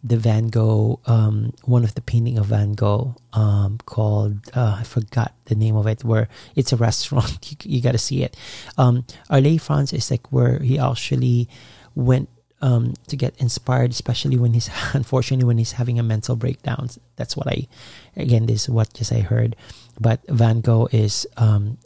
the 0.03 0.17
Van 0.17 0.49
Gogh, 0.49 0.99
um, 1.07 1.53
one 1.65 1.85
of 1.85 1.95
the 1.95 2.01
painting 2.01 2.37
of 2.38 2.47
Van 2.47 2.73
Gogh 2.73 3.15
um, 3.33 3.79
called 3.87 4.38
uh, 4.55 4.79
I 4.81 4.83
forgot 4.83 5.35
the 5.47 5.55
name 5.55 5.77
of 5.77 5.87
it. 5.87 6.05
Where 6.05 6.29
it's 6.57 6.73
a 6.73 6.77
restaurant, 6.77 7.51
you, 7.65 7.77
you 7.77 7.83
got 7.83 7.93
to 7.93 7.99
see 7.99 8.23
it. 8.23 8.37
Um, 8.77 9.05
Arles 9.31 9.62
France 9.62 9.93
is 9.93 10.11
like 10.11 10.33
where 10.33 10.59
he 10.59 10.79
actually 10.79 11.49
went 11.95 12.29
um, 12.62 12.95
to 13.09 13.17
get 13.17 13.35
inspired, 13.38 13.91
especially 13.91 14.38
when 14.38 14.55
he's 14.55 14.71
unfortunately 14.95 15.45
when 15.45 15.59
he's 15.59 15.73
having 15.73 15.99
a 15.99 16.03
mental 16.03 16.37
breakdown. 16.37 16.88
That's 17.17 17.37
what 17.37 17.47
I, 17.47 17.69
again, 18.17 18.47
this 18.47 18.62
is 18.62 18.69
what 18.71 18.95
just 18.95 19.12
I 19.12 19.21
heard. 19.21 19.55
But 20.01 20.21
Van 20.29 20.62
Gogh 20.62 20.88
is 20.91 21.27
um, 21.37 21.79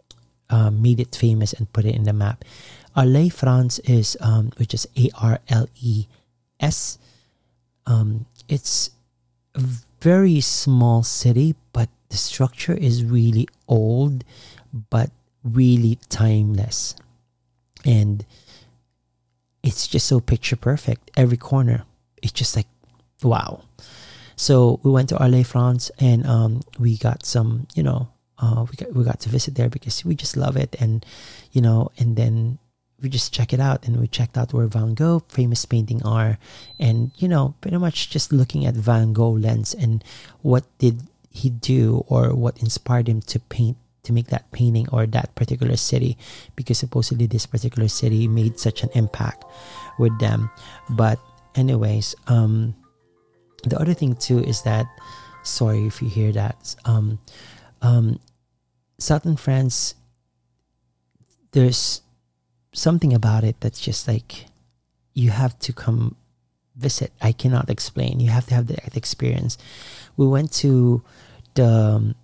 uh, 0.48 0.70
made 0.70 1.00
it 1.00 1.16
famous 1.16 1.52
and 1.52 1.70
put 1.72 1.84
it 1.84 1.94
in 1.94 2.04
the 2.04 2.12
map. 2.12 2.44
Arles 2.96 3.32
France 3.32 3.78
is 3.80 4.16
um, 4.20 4.50
which 4.56 4.72
is 4.72 4.88
A 4.96 5.10
R 5.20 5.38
L 5.48 5.68
E 5.80 6.06
S. 6.58 6.98
Um, 7.86 8.26
it's 8.48 8.90
a 9.54 9.62
very 10.00 10.40
small 10.40 11.02
city, 11.02 11.54
but 11.72 11.88
the 12.08 12.16
structure 12.16 12.72
is 12.74 13.04
really 13.04 13.48
old, 13.68 14.24
but 14.90 15.10
really 15.44 15.98
timeless, 16.08 16.96
and 17.84 18.24
it's 19.62 19.86
just 19.86 20.06
so 20.06 20.20
picture 20.20 20.56
perfect. 20.56 21.10
Every 21.16 21.36
corner, 21.36 21.84
it's 22.22 22.32
just 22.32 22.56
like 22.56 22.66
wow. 23.22 23.62
So 24.36 24.80
we 24.82 24.90
went 24.90 25.08
to 25.10 25.18
Arles, 25.18 25.48
France, 25.48 25.90
and 25.98 26.26
um, 26.26 26.60
we 26.78 26.98
got 26.98 27.24
some, 27.24 27.66
you 27.74 27.82
know, 27.82 28.08
uh, 28.38 28.66
we 28.68 28.76
got 28.76 28.92
we 28.92 29.04
got 29.04 29.20
to 29.20 29.28
visit 29.28 29.54
there 29.54 29.68
because 29.68 30.04
we 30.04 30.14
just 30.14 30.36
love 30.36 30.56
it, 30.56 30.76
and 30.80 31.04
you 31.52 31.60
know, 31.60 31.90
and 31.98 32.16
then 32.16 32.58
we 33.02 33.08
just 33.08 33.32
check 33.32 33.52
it 33.52 33.60
out, 33.60 33.86
and 33.86 34.00
we 34.00 34.08
checked 34.08 34.38
out 34.38 34.52
where 34.52 34.66
Van 34.66 34.94
Gogh 34.94 35.22
famous 35.28 35.64
painting 35.64 36.02
are, 36.04 36.38
and 36.78 37.10
you 37.16 37.28
know, 37.28 37.54
pretty 37.60 37.76
much 37.76 38.10
just 38.10 38.32
looking 38.32 38.64
at 38.64 38.74
Van 38.74 39.12
Gogh 39.12 39.36
lens 39.36 39.74
and 39.74 40.02
what 40.42 40.64
did 40.78 41.02
he 41.30 41.50
do 41.50 42.04
or 42.08 42.34
what 42.34 42.58
inspired 42.62 43.08
him 43.08 43.20
to 43.20 43.38
paint 43.38 43.76
to 44.02 44.12
make 44.12 44.28
that 44.28 44.50
painting 44.52 44.88
or 44.92 45.04
that 45.04 45.34
particular 45.34 45.76
city 45.76 46.16
because 46.54 46.78
supposedly 46.78 47.26
this 47.26 47.44
particular 47.44 47.88
city 47.88 48.28
made 48.28 48.58
such 48.58 48.82
an 48.82 48.88
impact 48.94 49.44
with 49.98 50.16
them. 50.20 50.48
But 50.90 51.18
anyways 51.56 52.14
um 52.28 52.74
the 53.64 53.78
other 53.80 53.94
thing 53.94 54.14
too 54.14 54.38
is 54.44 54.62
that 54.62 54.86
sorry 55.42 55.86
if 55.86 56.00
you 56.02 56.08
hear 56.08 56.30
that 56.32 56.76
um 56.84 57.18
um 57.82 58.20
southern 58.98 59.36
france 59.36 59.94
there's 61.52 62.02
something 62.76 63.14
about 63.14 63.42
it 63.42 63.56
that's 63.60 63.80
just 63.80 64.06
like 64.06 64.46
you 65.14 65.30
have 65.30 65.58
to 65.60 65.72
come 65.72 66.14
visit. 66.76 67.10
I 67.22 67.32
cannot 67.32 67.70
explain. 67.70 68.20
You 68.20 68.30
have 68.30 68.46
to 68.46 68.54
have 68.54 68.66
the 68.66 68.78
experience. 68.94 69.56
We 70.16 70.26
went 70.26 70.52
to 70.60 71.02
the 71.54 71.66
um, 71.66 72.14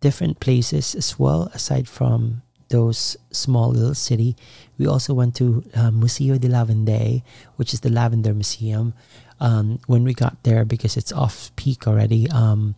different 0.00 0.38
places 0.38 0.94
as 0.94 1.18
well 1.18 1.50
aside 1.54 1.88
from 1.88 2.42
those 2.68 3.16
small 3.32 3.70
little 3.70 3.94
city. 3.94 4.36
We 4.78 4.86
also 4.86 5.12
went 5.12 5.34
to 5.36 5.64
uh, 5.74 5.90
museo 5.90 6.38
de 6.38 6.48
lavande 6.48 7.22
which 7.56 7.74
is 7.74 7.80
the 7.80 7.90
lavender 7.90 8.32
museum. 8.32 8.94
Um, 9.40 9.78
when 9.86 10.02
we 10.02 10.14
got 10.14 10.42
there 10.42 10.64
because 10.64 10.96
it's 10.96 11.12
off 11.12 11.54
peak 11.54 11.86
already 11.86 12.28
um, 12.30 12.74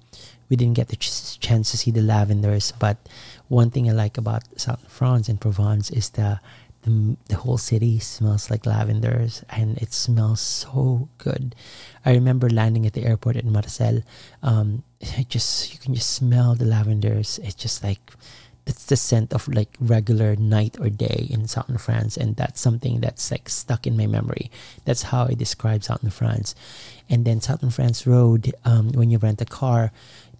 we 0.51 0.57
didn't 0.57 0.77
get 0.77 0.89
the 0.89 0.97
ch- 0.97 1.41
chance 1.41 1.71
to 1.71 1.79
see 1.79 1.91
the 1.91 2.03
lavenders. 2.03 2.73
But 2.79 2.99
one 3.51 3.69
thing 3.69 3.91
i 3.91 3.93
like 3.93 4.17
about 4.17 4.45
south 4.57 4.81
france 4.89 5.29
and 5.29 5.41
provence 5.41 5.91
is 5.91 6.11
the 6.11 6.41
the, 6.83 7.17
the 7.29 7.37
whole 7.37 7.59
city 7.59 7.99
smells 7.99 8.51
like 8.51 8.67
lavenders 8.67 9.45
and 9.51 9.79
it 9.79 9.93
smells 9.93 10.41
so 10.41 11.09
good. 11.19 11.55
I 12.05 12.13
remember 12.13 12.49
landing 12.49 12.87
at 12.87 12.95
the 12.95 13.05
airport 13.05 13.37
at 13.37 13.45
marseille 13.45 14.03
um, 14.43 14.83
just 15.29 15.73
you 15.73 15.79
can 15.79 15.95
just 15.95 16.11
smell 16.11 16.55
the 16.55 16.65
lavenders. 16.65 17.39
It's 17.43 17.55
just 17.55 17.83
like 17.83 18.01
that's 18.65 18.87
the 18.87 18.97
scent 18.97 19.33
of 19.33 19.49
like 19.49 19.77
regular 19.81 20.37
night 20.37 20.77
or 20.81 20.91
day 20.91 21.27
in 21.31 21.49
southern 21.49 21.79
france. 21.79 22.17
And 22.17 22.37
that's 22.37 22.61
something 22.61 23.01
that's 23.01 23.31
like 23.31 23.49
stuck 23.49 23.87
in 23.87 23.97
my 23.97 24.07
memory. 24.07 24.51
That's 24.85 25.05
how 25.05 25.25
i 25.25 25.35
describe 25.35 25.83
southern 25.85 26.11
france. 26.11 26.55
And 27.09 27.25
then 27.25 27.41
southern 27.41 27.71
france 27.71 28.07
road 28.07 28.53
um, 28.65 28.93
when 28.93 29.11
you 29.11 29.19
rent 29.19 29.41
a 29.41 29.47
car 29.47 29.93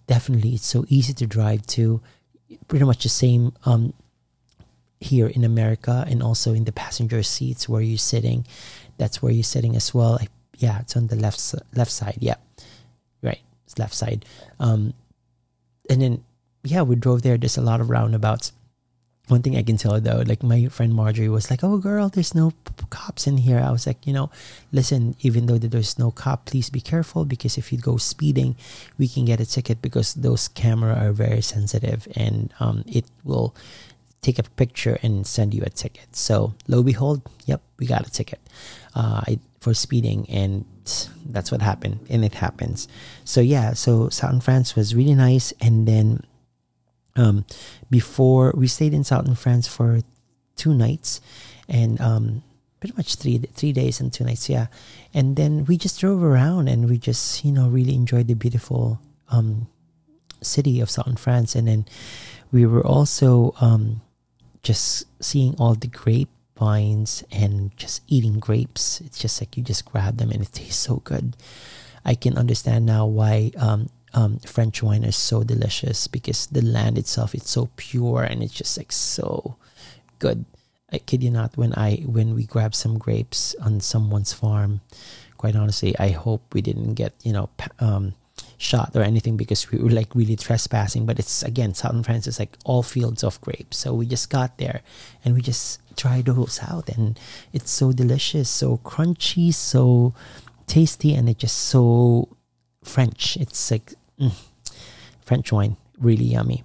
definitely 0.07 0.55
it's 0.55 0.65
so 0.65 0.85
easy 0.89 1.13
to 1.13 1.25
drive 1.25 1.65
to. 1.67 2.01
Pretty 2.67 2.83
much 2.83 3.03
the 3.03 3.09
same 3.09 3.53
um, 3.65 3.93
here 5.01 5.27
in 5.27 5.43
America 5.43 6.05
and 6.07 6.21
also 6.21 6.53
in 6.53 6.63
the 6.63 6.71
passenger 6.71 7.23
seats 7.23 7.67
where 7.67 7.81
you're 7.81 7.97
sitting. 7.97 8.45
That's 8.97 9.21
where 9.21 9.33
you're 9.33 9.43
sitting 9.43 9.75
as 9.75 9.93
well. 9.93 10.19
I, 10.21 10.27
yeah, 10.57 10.79
it's 10.79 10.95
on 10.95 11.07
the 11.07 11.15
left 11.15 11.41
left 11.75 11.91
side. 11.91 12.17
Yeah, 12.19 12.35
right, 13.21 13.41
it's 13.65 13.77
left 13.79 13.95
side. 13.95 14.23
Um, 14.59 14.93
and 15.89 16.01
then 16.01 16.23
yeah, 16.63 16.83
we 16.83 16.95
drove 16.95 17.23
there. 17.23 17.37
There's 17.37 17.57
a 17.57 17.61
lot 17.65 17.81
of 17.81 17.89
roundabouts. 17.89 18.53
One 19.27 19.41
thing 19.41 19.55
I 19.55 19.63
can 19.63 19.77
tell 19.77 19.99
though, 19.99 20.23
like 20.25 20.43
my 20.43 20.67
friend 20.67 20.93
Marjorie 20.93 21.29
was 21.29 21.49
like, 21.49 21.63
"Oh, 21.63 21.77
girl, 21.77 22.09
there's 22.09 22.35
no 22.35 22.53
cops 22.89 23.25
in 23.25 23.37
here." 23.37 23.59
I 23.59 23.71
was 23.71 23.87
like, 23.87 24.05
you 24.05 24.13
know, 24.13 24.29
listen, 24.71 25.15
even 25.21 25.45
though 25.45 25.57
there's 25.57 25.97
no 25.97 26.11
cop, 26.11 26.45
please 26.45 26.69
be 26.69 26.81
careful 26.81 27.25
because 27.25 27.57
if 27.57 27.71
you 27.71 27.79
go 27.79 27.97
speeding, 27.97 28.55
we 28.97 29.07
can 29.07 29.25
get 29.25 29.39
a 29.39 29.45
ticket 29.45 29.81
because 29.81 30.13
those 30.13 30.47
camera 30.49 30.93
are 30.93 31.13
very 31.13 31.41
sensitive 31.41 32.07
and 32.15 32.53
um, 32.59 32.83
it 32.87 33.05
will 33.23 33.55
take 34.21 34.37
a 34.37 34.43
picture 34.43 34.99
and 35.01 35.25
send 35.25 35.53
you 35.53 35.63
a 35.65 35.69
ticket. 35.69 36.15
So 36.15 36.53
lo 36.67 36.77
and 36.77 36.85
behold, 36.85 37.21
yep, 37.45 37.61
we 37.77 37.85
got 37.87 38.07
a 38.07 38.11
ticket 38.11 38.39
uh, 38.95 39.23
for 39.59 39.73
speeding, 39.73 40.27
and 40.29 40.65
that's 41.25 41.51
what 41.51 41.61
happened, 41.61 42.05
and 42.09 42.23
it 42.23 42.35
happens. 42.35 42.87
So 43.25 43.41
yeah, 43.41 43.73
so 43.73 44.09
Southern 44.09 44.41
France 44.41 44.75
was 44.75 44.95
really 44.95 45.15
nice, 45.15 45.53
and 45.59 45.87
then 45.87 46.23
um, 47.15 47.45
before 47.89 48.53
we 48.55 48.67
stayed 48.67 48.93
in 48.93 49.03
Southern 49.03 49.35
France 49.35 49.67
for 49.67 50.01
two 50.55 50.73
nights, 50.73 51.21
and 51.67 51.99
um, 51.99 52.43
pretty 52.79 52.95
much 52.95 53.15
three 53.15 53.39
three 53.39 53.73
days 53.73 53.99
and 53.99 54.13
two 54.13 54.23
nights, 54.23 54.49
yeah, 54.49 54.67
and 55.13 55.35
then 55.35 55.65
we 55.65 55.77
just 55.77 55.99
drove 55.99 56.23
around 56.23 56.67
and 56.67 56.89
we 56.89 56.97
just 56.97 57.43
you 57.43 57.51
know 57.51 57.69
really 57.69 57.95
enjoyed 57.95 58.27
the 58.27 58.35
beautiful 58.35 58.99
um, 59.29 59.67
city 60.41 60.79
of 60.79 60.89
Southern 60.89 61.15
France, 61.15 61.55
and 61.55 61.67
then 61.67 61.85
we 62.51 62.65
were 62.65 62.85
also 62.85 63.55
um, 63.61 64.01
just 64.63 65.05
seeing 65.23 65.55
all 65.57 65.75
the 65.75 65.87
grapevines 65.87 67.23
and 67.31 67.75
just 67.77 68.01
eating 68.07 68.39
grapes. 68.39 69.01
It's 69.01 69.19
just 69.19 69.41
like 69.41 69.57
you 69.57 69.63
just 69.63 69.85
grab 69.85 70.17
them 70.17 70.31
and 70.31 70.41
it 70.41 70.51
tastes 70.51 70.81
so 70.81 70.97
good. 70.97 71.35
I 72.05 72.15
can 72.15 72.37
understand 72.37 72.85
now 72.85 73.05
why 73.05 73.51
um, 73.57 73.89
um, 74.13 74.39
French 74.39 74.81
wine 74.83 75.03
is 75.03 75.15
so 75.15 75.43
delicious 75.43 76.07
because 76.07 76.47
the 76.47 76.61
land 76.61 76.97
itself 76.97 77.33
it's 77.35 77.49
so 77.49 77.69
pure 77.75 78.23
and 78.23 78.43
it's 78.43 78.53
just 78.53 78.77
like 78.77 78.91
so 78.91 79.55
good. 80.19 80.45
I 80.91 80.97
kid 80.97 81.23
you 81.23 81.31
not. 81.31 81.55
When 81.55 81.73
I 81.75 82.03
when 82.05 82.35
we 82.35 82.43
grab 82.43 82.75
some 82.75 82.97
grapes 82.97 83.55
on 83.61 83.79
someone's 83.79 84.33
farm, 84.33 84.81
quite 85.37 85.55
honestly, 85.55 85.97
I 85.97 86.09
hope 86.09 86.53
we 86.53 86.61
didn't 86.61 86.95
get 86.95 87.13
you 87.23 87.31
know 87.31 87.49
um, 87.79 88.13
shot 88.57 88.91
or 88.95 89.01
anything 89.01 89.37
because 89.37 89.71
we 89.71 89.79
were 89.79 89.89
like 89.89 90.13
really 90.15 90.35
trespassing. 90.35 91.05
But 91.05 91.19
it's 91.19 91.43
again, 91.43 91.73
Southern 91.73 92.03
France 92.03 92.27
is 92.27 92.39
like 92.39 92.57
all 92.63 92.83
fields 92.83 93.23
of 93.23 93.41
grapes. 93.41 93.77
So 93.77 93.93
we 93.93 94.05
just 94.05 94.29
got 94.29 94.57
there 94.57 94.81
and 95.25 95.33
we 95.33 95.41
just 95.41 95.79
tried 95.97 96.25
those 96.25 96.59
out, 96.61 96.89
and 96.89 97.19
it's 97.53 97.71
so 97.71 97.91
delicious, 97.91 98.49
so 98.49 98.77
crunchy, 98.77 99.53
so 99.53 100.13
tasty, 100.67 101.13
and 101.13 101.27
it's 101.27 101.41
just 101.41 101.57
so 101.57 102.29
French. 102.83 103.37
It's 103.37 103.71
like 103.71 103.93
mm, 104.19 104.33
French 105.21 105.51
wine, 105.51 105.77
really 105.99 106.25
yummy. 106.25 106.63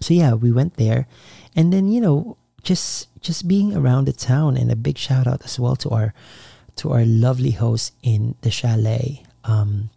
So 0.00 0.14
yeah, 0.14 0.34
we 0.34 0.50
went 0.50 0.76
there, 0.76 1.06
and 1.54 1.72
then 1.72 1.92
you 1.92 2.00
know 2.00 2.36
just 2.62 3.08
just 3.20 3.46
being 3.46 3.76
around 3.76 4.06
the 4.06 4.12
town, 4.12 4.56
and 4.56 4.70
a 4.70 4.76
big 4.76 4.98
shout 4.98 5.26
out 5.26 5.44
as 5.44 5.60
well 5.60 5.76
to 5.76 5.90
our 5.90 6.14
to 6.76 6.92
our 6.92 7.04
lovely 7.04 7.52
host 7.52 7.92
in 8.02 8.34
the 8.40 8.50
chalet. 8.50 9.22
Um, 9.44 9.90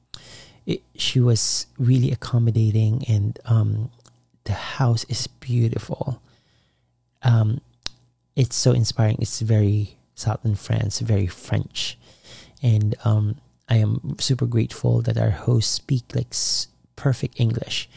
it, 0.66 0.82
she 0.96 1.20
was 1.20 1.68
really 1.78 2.12
accommodating 2.12 3.04
and 3.08 3.40
um, 3.46 3.92
the 4.46 4.54
house 4.54 5.06
is 5.06 5.28
beautiful. 5.28 6.22
Um, 7.22 7.62
it's 8.36 8.56
so 8.56 8.72
inspiring. 8.72 9.18
It's 9.20 9.40
very 9.42 9.98
southern 10.16 10.56
France, 10.56 11.00
very 11.00 11.28
French, 11.28 11.98
and 12.62 12.96
um, 13.06 13.36
I 13.70 13.78
am 13.78 14.16
super 14.20 14.46
grateful 14.46 15.02
that 15.04 15.18
our 15.18 15.30
hosts 15.30 15.72
speak 15.72 16.04
like 16.16 16.34
perfect 16.96 17.40
English, 17.40 17.90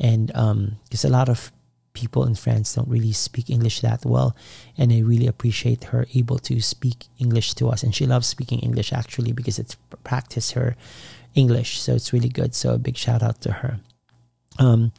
and 0.00 0.26
because 0.26 1.04
um, 1.04 1.10
a 1.10 1.12
lot 1.12 1.28
of 1.28 1.52
people 1.92 2.24
in 2.24 2.34
France 2.34 2.74
don't 2.74 2.88
really 2.88 3.12
speak 3.12 3.48
English 3.48 3.80
that 3.80 4.04
well, 4.04 4.36
and 4.76 4.92
I 4.92 5.00
really 5.00 5.26
appreciate 5.26 5.84
her 5.84 6.06
able 6.14 6.38
to 6.40 6.60
speak 6.60 7.06
English 7.18 7.54
to 7.54 7.68
us, 7.68 7.82
and 7.82 7.94
she 7.94 8.06
loves 8.06 8.26
speaking 8.26 8.58
English 8.58 8.92
actually 8.92 9.32
because 9.32 9.58
it's 9.58 9.76
practice 10.04 10.50
her 10.52 10.76
English, 11.36 11.78
so 11.78 11.94
it's 11.94 12.12
really 12.12 12.28
good. 12.28 12.54
So 12.54 12.74
a 12.74 12.78
big 12.78 12.96
shout 12.96 13.22
out 13.22 13.40
to 13.42 13.52
her. 13.52 13.78
Um, 14.58 14.92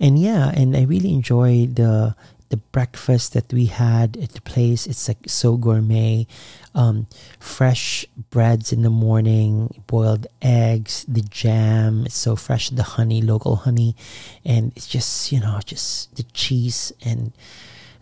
and 0.00 0.18
yeah, 0.18 0.50
and 0.50 0.76
I 0.76 0.82
really 0.82 1.12
enjoy 1.12 1.66
the 1.66 2.16
the 2.50 2.56
breakfast 2.56 3.32
that 3.32 3.52
we 3.52 3.66
had 3.66 4.16
at 4.16 4.30
the 4.30 4.40
place. 4.40 4.86
It's 4.86 5.08
like 5.08 5.18
so 5.26 5.56
gourmet. 5.56 6.26
Um, 6.74 7.06
fresh 7.38 8.04
breads 8.30 8.72
in 8.72 8.82
the 8.82 8.90
morning, 8.90 9.82
boiled 9.86 10.26
eggs, 10.42 11.04
the 11.06 11.22
jam. 11.22 12.04
It's 12.06 12.16
so 12.16 12.36
fresh, 12.36 12.70
the 12.70 12.82
honey, 12.82 13.22
local 13.22 13.56
honey, 13.56 13.96
and 14.44 14.72
it's 14.76 14.86
just 14.86 15.32
you 15.32 15.40
know 15.40 15.60
just 15.64 16.16
the 16.16 16.24
cheese 16.34 16.92
and 17.04 17.32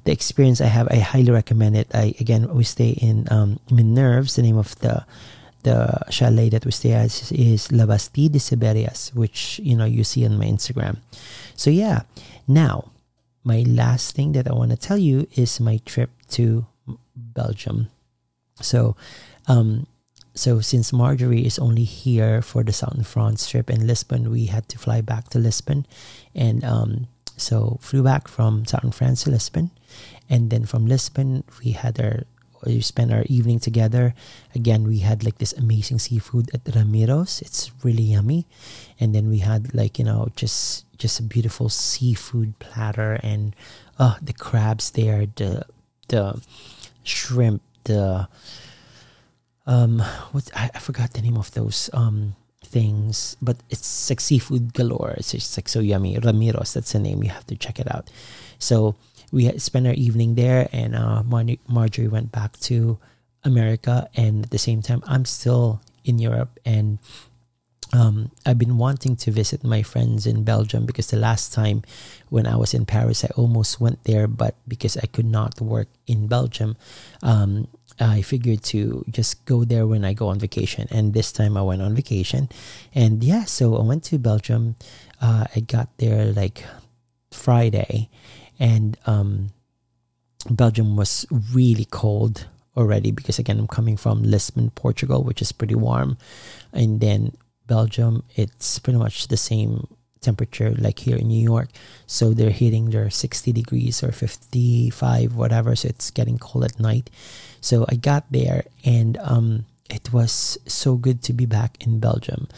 the 0.04 0.12
experience 0.12 0.60
I 0.60 0.66
have. 0.66 0.88
I 0.90 0.98
highly 0.98 1.30
recommend 1.30 1.76
it. 1.76 1.88
I 1.94 2.14
again 2.18 2.52
we 2.54 2.64
stay 2.64 2.90
in 2.90 3.28
um, 3.30 3.60
Ménerbes. 3.68 4.36
The 4.36 4.42
name 4.42 4.58
of 4.58 4.78
the 4.80 5.04
the 5.62 6.04
chalet 6.10 6.48
that 6.50 6.64
we 6.64 6.72
stay 6.72 6.92
at 6.92 7.32
is 7.32 7.70
La 7.70 7.86
Bastide 7.86 8.32
de 8.32 8.38
Siberias, 8.38 9.14
which 9.14 9.60
you 9.62 9.76
know 9.76 9.84
you 9.84 10.04
see 10.04 10.26
on 10.26 10.38
my 10.38 10.46
Instagram. 10.46 10.98
So 11.56 11.70
yeah, 11.70 12.02
now 12.48 12.92
my 13.44 13.64
last 13.66 14.14
thing 14.14 14.32
that 14.32 14.48
I 14.48 14.54
want 14.54 14.70
to 14.70 14.76
tell 14.76 14.98
you 14.98 15.26
is 15.34 15.60
my 15.60 15.78
trip 15.84 16.10
to 16.30 16.66
Belgium. 17.16 17.90
So, 18.60 18.96
um, 19.48 19.86
so 20.34 20.60
since 20.60 20.92
Marjorie 20.92 21.44
is 21.44 21.58
only 21.58 21.84
here 21.84 22.42
for 22.42 22.62
the 22.62 22.72
Southern 22.72 23.04
France 23.04 23.48
trip 23.48 23.68
in 23.68 23.86
Lisbon, 23.86 24.30
we 24.30 24.46
had 24.46 24.68
to 24.70 24.78
fly 24.78 25.00
back 25.00 25.28
to 25.30 25.38
Lisbon, 25.38 25.86
and 26.34 26.64
um, 26.64 27.08
so 27.36 27.78
flew 27.80 28.02
back 28.02 28.28
from 28.28 28.64
Southern 28.64 28.92
France 28.92 29.24
to 29.24 29.30
Lisbon, 29.30 29.70
and 30.30 30.50
then 30.50 30.64
from 30.64 30.86
Lisbon 30.86 31.44
we 31.64 31.72
had 31.72 32.00
our 32.00 32.22
we 32.64 32.80
spent 32.80 33.12
our 33.12 33.24
evening 33.26 33.58
together. 33.58 34.14
Again, 34.54 34.84
we 34.84 34.98
had 34.98 35.24
like 35.24 35.38
this 35.38 35.52
amazing 35.52 35.98
seafood 35.98 36.50
at 36.54 36.64
Ramiro's. 36.64 37.42
It's 37.42 37.72
really 37.82 38.02
yummy, 38.02 38.46
and 39.00 39.14
then 39.14 39.28
we 39.28 39.38
had 39.38 39.74
like 39.74 39.98
you 39.98 40.04
know 40.04 40.28
just 40.36 40.86
just 40.98 41.20
a 41.20 41.22
beautiful 41.22 41.68
seafood 41.68 42.58
platter 42.58 43.18
and 43.22 43.56
uh 43.98 44.16
the 44.22 44.32
crabs 44.32 44.90
there, 44.92 45.26
the 45.36 45.64
the 46.08 46.40
shrimp, 47.02 47.62
the 47.84 48.28
um 49.66 50.00
what 50.32 50.50
I, 50.54 50.70
I 50.74 50.78
forgot 50.78 51.12
the 51.12 51.22
name 51.22 51.36
of 51.36 51.50
those 51.52 51.90
um 51.92 52.36
things, 52.64 53.36
but 53.42 53.56
it's 53.70 54.08
like 54.08 54.20
seafood 54.20 54.72
galore. 54.72 55.14
It's 55.18 55.32
just 55.32 55.56
like 55.58 55.68
so 55.68 55.80
yummy. 55.80 56.16
Ramiro's, 56.16 56.74
that's 56.74 56.92
the 56.92 56.98
name. 56.98 57.22
You 57.22 57.30
have 57.30 57.46
to 57.48 57.56
check 57.56 57.78
it 57.78 57.92
out. 57.92 58.10
So 58.58 58.94
we 59.32 59.44
had 59.46 59.60
spent 59.60 59.86
our 59.86 59.94
evening 59.94 60.36
there, 60.36 60.68
and 60.72 60.94
uh, 60.94 61.22
Mar- 61.24 61.58
Marjorie 61.66 62.08
went 62.08 62.30
back 62.30 62.58
to 62.60 62.98
America, 63.42 64.08
and 64.14 64.44
at 64.44 64.50
the 64.50 64.58
same 64.58 64.82
time, 64.82 65.02
I'm 65.06 65.24
still 65.24 65.80
in 66.04 66.18
Europe, 66.18 66.60
and 66.64 66.98
um, 67.92 68.30
I've 68.46 68.58
been 68.58 68.78
wanting 68.78 69.16
to 69.16 69.30
visit 69.30 69.64
my 69.64 69.82
friends 69.82 70.26
in 70.26 70.44
Belgium 70.44 70.86
because 70.86 71.08
the 71.08 71.18
last 71.18 71.52
time 71.52 71.82
when 72.30 72.46
I 72.46 72.56
was 72.56 72.72
in 72.72 72.86
Paris, 72.86 73.24
I 73.24 73.28
almost 73.36 73.80
went 73.80 74.04
there, 74.04 74.26
but 74.26 74.54
because 74.66 74.96
I 74.96 75.06
could 75.06 75.26
not 75.26 75.60
work 75.60 75.88
in 76.06 76.26
Belgium, 76.26 76.76
um, 77.22 77.68
I 78.00 78.22
figured 78.22 78.62
to 78.72 79.04
just 79.10 79.44
go 79.44 79.64
there 79.64 79.86
when 79.86 80.04
I 80.04 80.14
go 80.14 80.28
on 80.28 80.38
vacation. 80.38 80.88
And 80.90 81.12
this 81.12 81.32
time 81.32 81.56
I 81.56 81.62
went 81.62 81.82
on 81.82 81.94
vacation, 81.94 82.48
and 82.94 83.22
yeah, 83.22 83.44
so 83.44 83.76
I 83.76 83.82
went 83.82 84.04
to 84.04 84.18
Belgium. 84.18 84.76
Uh, 85.20 85.44
I 85.54 85.60
got 85.60 85.88
there 85.98 86.32
like 86.32 86.64
Friday, 87.30 88.08
and 88.58 88.96
um, 89.06 89.50
Belgium 90.50 90.96
was 90.96 91.26
really 91.52 91.86
cold 91.86 92.46
already 92.76 93.10
because 93.10 93.38
again 93.38 93.58
I'm 93.58 93.68
coming 93.68 93.96
from 93.96 94.22
Lisbon, 94.22 94.70
Portugal, 94.70 95.22
which 95.22 95.42
is 95.42 95.52
pretty 95.52 95.74
warm, 95.74 96.16
and 96.72 97.00
then 97.00 97.36
Belgium 97.66 98.24
it's 98.34 98.78
pretty 98.78 98.98
much 98.98 99.28
the 99.28 99.36
same 99.36 99.86
temperature 100.22 100.70
like 100.78 101.00
here 101.00 101.16
in 101.16 101.28
New 101.28 101.42
York. 101.42 101.68
So 102.06 102.32
they're 102.32 102.50
hitting 102.50 102.90
their 102.90 103.10
60 103.10 103.52
degrees 103.52 104.02
or 104.02 104.12
55, 104.12 105.34
whatever. 105.34 105.76
So 105.76 105.88
it's 105.88 106.10
getting 106.10 106.38
cold 106.38 106.64
at 106.64 106.80
night. 106.80 107.10
So 107.60 107.84
I 107.88 107.96
got 107.96 108.30
there 108.30 108.64
and 108.84 109.18
um, 109.18 109.66
it 109.90 110.12
was 110.12 110.56
so 110.66 110.96
good 110.96 111.22
to 111.24 111.32
be 111.32 111.44
back 111.44 111.76
in 111.84 112.00
Belgium. 112.00 112.48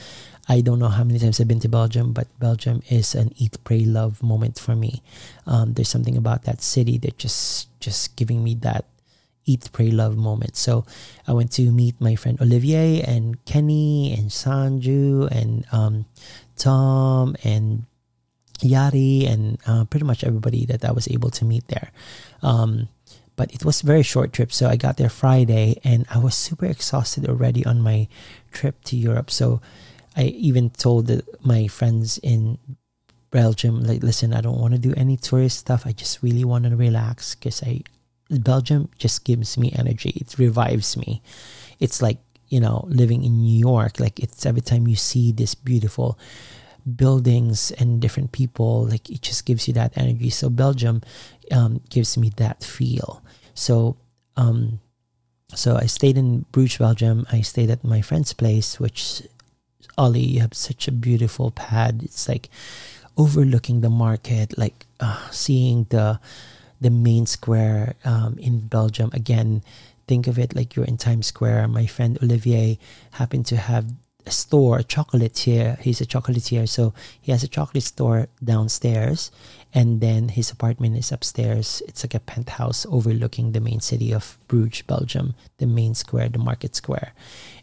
I 0.48 0.60
don't 0.60 0.78
know 0.78 0.88
how 0.88 1.04
many 1.04 1.18
times 1.18 1.40
I've 1.40 1.48
been 1.48 1.60
to 1.60 1.68
Belgium, 1.68 2.12
but 2.12 2.28
Belgium 2.38 2.82
is 2.90 3.14
an 3.14 3.32
eat, 3.36 3.56
pray, 3.64 3.84
love 3.84 4.22
moment 4.22 4.58
for 4.58 4.76
me. 4.76 5.02
Um, 5.46 5.72
there's 5.72 5.88
something 5.88 6.16
about 6.16 6.44
that 6.44 6.62
city 6.62 6.98
that 6.98 7.18
just 7.18 7.68
just 7.80 8.16
giving 8.16 8.44
me 8.44 8.54
that 8.56 8.84
eat, 9.46 9.68
pray, 9.72 9.90
love 9.90 10.16
moment. 10.16 10.56
So 10.56 10.84
I 11.26 11.32
went 11.32 11.52
to 11.52 11.70
meet 11.70 12.00
my 12.00 12.14
friend 12.14 12.40
Olivier 12.40 13.02
and 13.02 13.42
Kenny 13.44 14.14
and 14.16 14.30
Sanju 14.30 15.30
and 15.30 15.64
um, 15.72 16.04
Tom 16.56 17.36
and 17.44 17.84
Yari 18.60 19.28
and 19.28 19.58
uh, 19.66 19.84
pretty 19.84 20.04
much 20.06 20.24
everybody 20.24 20.64
that 20.66 20.84
I 20.84 20.92
was 20.92 21.08
able 21.08 21.30
to 21.30 21.44
meet 21.44 21.68
there. 21.68 21.90
Um, 22.42 22.88
but 23.36 23.52
it 23.52 23.64
was 23.64 23.82
a 23.82 23.86
very 23.86 24.02
short 24.04 24.32
trip, 24.32 24.52
so 24.52 24.68
I 24.68 24.76
got 24.76 24.96
there 24.96 25.08
Friday 25.10 25.80
and 25.82 26.06
I 26.08 26.18
was 26.18 26.34
super 26.36 26.66
exhausted 26.66 27.28
already 27.28 27.66
on 27.66 27.80
my 27.80 28.06
trip 28.52 28.84
to 28.84 28.96
Europe. 28.96 29.30
So 29.30 29.60
I 30.16 30.24
even 30.24 30.70
told 30.70 31.10
my 31.44 31.66
friends 31.66 32.18
in 32.18 32.58
Belgium, 33.30 33.82
like, 33.82 34.02
listen, 34.02 34.32
I 34.32 34.40
don't 34.40 34.60
want 34.60 34.74
to 34.74 34.78
do 34.78 34.94
any 34.96 35.16
tourist 35.16 35.58
stuff. 35.58 35.86
I 35.86 35.92
just 35.92 36.22
really 36.22 36.44
want 36.44 36.64
to 36.64 36.76
relax 36.76 37.34
because 37.34 37.62
I 37.62 37.82
Belgium 38.30 38.88
just 38.98 39.24
gives 39.24 39.58
me 39.58 39.72
energy. 39.76 40.10
It 40.10 40.38
revives 40.38 40.96
me. 40.96 41.22
It's 41.80 42.00
like 42.00 42.18
you 42.48 42.60
know 42.60 42.84
living 42.88 43.24
in 43.24 43.42
New 43.42 43.58
York. 43.58 44.00
Like 44.00 44.20
it's 44.20 44.46
every 44.46 44.60
time 44.60 44.86
you 44.86 44.96
see 44.96 45.32
this 45.32 45.54
beautiful 45.54 46.18
buildings 46.96 47.70
and 47.72 48.00
different 48.00 48.32
people, 48.32 48.84
like 48.86 49.10
it 49.10 49.22
just 49.22 49.46
gives 49.46 49.66
you 49.66 49.74
that 49.74 49.96
energy. 49.96 50.30
So 50.30 50.48
Belgium 50.48 51.02
um, 51.50 51.80
gives 51.90 52.16
me 52.16 52.30
that 52.36 52.62
feel. 52.62 53.22
So 53.54 53.96
um, 54.36 54.80
so 55.54 55.76
I 55.76 55.86
stayed 55.86 56.18
in 56.18 56.46
Bruges, 56.52 56.78
Belgium. 56.78 57.26
I 57.30 57.40
stayed 57.42 57.70
at 57.70 57.84
my 57.84 58.00
friend's 58.00 58.32
place, 58.32 58.80
which 58.80 59.22
Ollie, 59.96 60.20
you 60.20 60.40
have 60.40 60.54
such 60.54 60.88
a 60.88 60.92
beautiful 60.92 61.50
pad. 61.50 62.02
It's 62.02 62.28
like 62.28 62.48
overlooking 63.16 63.80
the 63.80 63.90
market, 63.90 64.58
like 64.58 64.86
uh, 65.00 65.30
seeing 65.30 65.86
the 65.90 66.20
the 66.80 66.90
main 66.90 67.26
square 67.26 67.94
um, 68.04 68.36
in 68.38 68.66
Belgium. 68.66 69.10
Again, 69.12 69.62
think 70.06 70.26
of 70.26 70.38
it 70.38 70.54
like 70.54 70.76
you're 70.76 70.84
in 70.84 70.98
Times 70.98 71.26
Square. 71.26 71.68
My 71.68 71.86
friend 71.86 72.18
Olivier 72.22 72.78
happened 73.12 73.46
to 73.46 73.56
have 73.56 73.86
a 74.26 74.30
store, 74.30 74.78
a 74.78 74.84
chocolatier. 74.84 75.78
He's 75.80 76.00
a 76.00 76.06
chocolatier, 76.06 76.68
so 76.68 76.92
he 77.20 77.32
has 77.32 77.42
a 77.42 77.48
chocolate 77.48 77.84
store 77.84 78.28
downstairs, 78.42 79.30
and 79.72 80.00
then 80.00 80.28
his 80.28 80.50
apartment 80.50 80.96
is 80.96 81.12
upstairs. 81.12 81.82
It's 81.88 82.04
like 82.04 82.14
a 82.14 82.20
penthouse 82.20 82.86
overlooking 82.90 83.52
the 83.52 83.60
main 83.60 83.80
city 83.80 84.12
of 84.12 84.38
Bruges, 84.48 84.82
Belgium, 84.82 85.34
the 85.58 85.66
main 85.66 85.94
square, 85.94 86.28
the 86.28 86.38
market 86.38 86.74
square, 86.74 87.12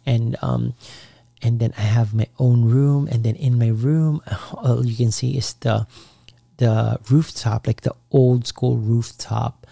and 0.05 0.37
um, 0.41 0.73
and 1.41 1.59
then 1.59 1.73
I 1.77 1.81
have 1.81 2.13
my 2.13 2.27
own 2.39 2.65
room, 2.65 3.07
and 3.11 3.23
then 3.23 3.35
in 3.35 3.57
my 3.57 3.69
room, 3.69 4.21
all 4.53 4.85
you 4.85 4.95
can 4.95 5.11
see 5.11 5.37
is 5.37 5.53
the 5.53 5.87
the 6.57 6.99
rooftop, 7.09 7.65
like 7.65 7.81
the 7.81 7.95
old 8.11 8.45
school 8.45 8.77
rooftop, 8.77 9.65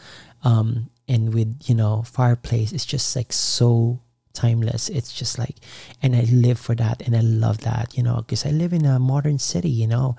um, 0.44 0.90
and 1.08 1.34
with 1.34 1.62
you 1.66 1.76
know 1.76 2.04
fireplace. 2.04 2.72
It's 2.72 2.86
just 2.86 3.16
like 3.16 3.32
so 3.32 4.00
timeless. 4.34 4.90
It's 4.90 5.14
just 5.14 5.38
like, 5.38 5.58
and 6.02 6.16
I 6.16 6.22
live 6.32 6.60
for 6.60 6.76
that, 6.76 7.02
and 7.06 7.16
I 7.16 7.22
love 7.22 7.60
that, 7.60 7.98
you 7.98 8.04
know, 8.04 8.18
because 8.18 8.46
I 8.46 8.52
live 8.52 8.74
in 8.74 8.86
a 8.86 9.00
modern 9.00 9.40
city. 9.40 9.70
You 9.70 9.88
know, 9.88 10.16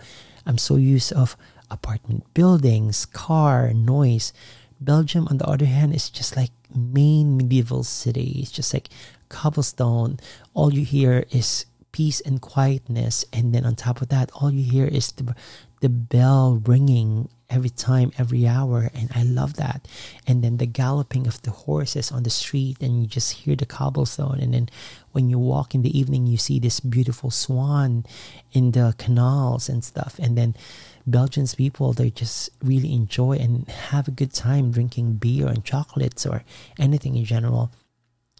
I'm 0.46 0.58
so 0.58 0.76
used 0.76 1.12
of 1.12 1.36
apartment 1.70 2.32
buildings, 2.34 3.06
car 3.06 3.72
noise. 3.72 4.32
Belgium, 4.80 5.28
on 5.28 5.38
the 5.38 5.46
other 5.46 5.66
hand, 5.66 5.94
is 5.94 6.10
just 6.10 6.36
like 6.36 6.52
main 6.74 7.36
medieval 7.36 7.84
city. 7.84 8.40
It's 8.40 8.50
just 8.50 8.72
like 8.72 8.88
cobblestone. 9.28 10.18
All 10.54 10.72
you 10.72 10.84
hear 10.84 11.24
is 11.30 11.66
peace 11.92 12.20
and 12.20 12.40
quietness, 12.40 13.24
and 13.32 13.54
then 13.54 13.66
on 13.66 13.76
top 13.76 14.00
of 14.00 14.08
that, 14.08 14.30
all 14.34 14.50
you 14.50 14.64
hear 14.64 14.86
is 14.86 15.12
the 15.12 15.34
the 15.80 15.88
bell 15.88 16.60
ringing 16.64 17.28
every 17.48 17.70
time, 17.70 18.12
every 18.16 18.46
hour, 18.46 18.90
and 18.94 19.10
I 19.14 19.24
love 19.24 19.54
that. 19.54 19.88
And 20.26 20.44
then 20.44 20.58
the 20.58 20.66
galloping 20.66 21.26
of 21.26 21.42
the 21.42 21.50
horses 21.50 22.12
on 22.12 22.22
the 22.22 22.30
street, 22.30 22.76
and 22.80 23.00
you 23.00 23.06
just 23.08 23.32
hear 23.32 23.56
the 23.56 23.66
cobblestone. 23.66 24.38
And 24.40 24.54
then 24.54 24.68
when 25.12 25.28
you 25.28 25.38
walk 25.38 25.74
in 25.74 25.82
the 25.82 25.98
evening, 25.98 26.26
you 26.26 26.36
see 26.36 26.60
this 26.60 26.80
beautiful 26.80 27.30
swan 27.30 28.04
in 28.52 28.72
the 28.72 28.94
canals 28.98 29.68
and 29.68 29.82
stuff. 29.82 30.18
And 30.18 30.38
then 30.38 30.54
Belgians 31.06 31.54
people, 31.54 31.92
they 31.92 32.10
just 32.10 32.50
really 32.62 32.92
enjoy 32.92 33.32
and 33.32 33.68
have 33.68 34.08
a 34.08 34.12
good 34.12 34.32
time 34.32 34.70
drinking 34.70 35.14
beer 35.14 35.46
and 35.46 35.64
chocolates 35.64 36.26
or 36.26 36.44
anything 36.78 37.16
in 37.16 37.24
general. 37.24 37.70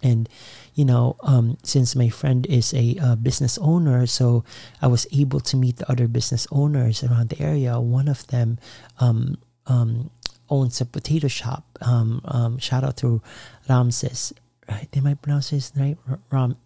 And 0.03 0.29
you 0.75 0.85
know 0.85 1.17
um, 1.21 1.59
since 1.63 1.95
my 1.95 2.09
friend 2.09 2.47
is 2.47 2.73
a, 2.73 2.97
a, 3.03 3.17
business 3.17 3.59
owner 3.59 4.07
so 4.07 4.45
i 4.81 4.87
was 4.87 5.07
able 5.13 5.41
to 5.41 5.59
meet 5.59 5.77
the 5.77 5.91
other 5.93 6.09
business 6.09 6.47
owners 6.51 7.05
around 7.05 7.29
the 7.29 7.41
area. 7.43 7.79
One 7.79 8.09
of 8.09 8.27
them 8.29 8.59
um, 8.99 9.37
um, 9.67 10.11
owns 10.49 10.81
a 10.81 10.87
potato 10.87 11.29
shop. 11.29 11.65
Um, 11.81 12.21
um, 12.25 12.59
shout 12.59 12.85
out 12.85 12.97
to 12.99 13.23
ramses. 13.69 14.33
Right? 14.69 14.89
Am 14.97 15.07
i 15.07 15.15
pronounce 15.15 15.51
his 15.51 15.75
name? 15.77 15.99
Ram 16.31 16.57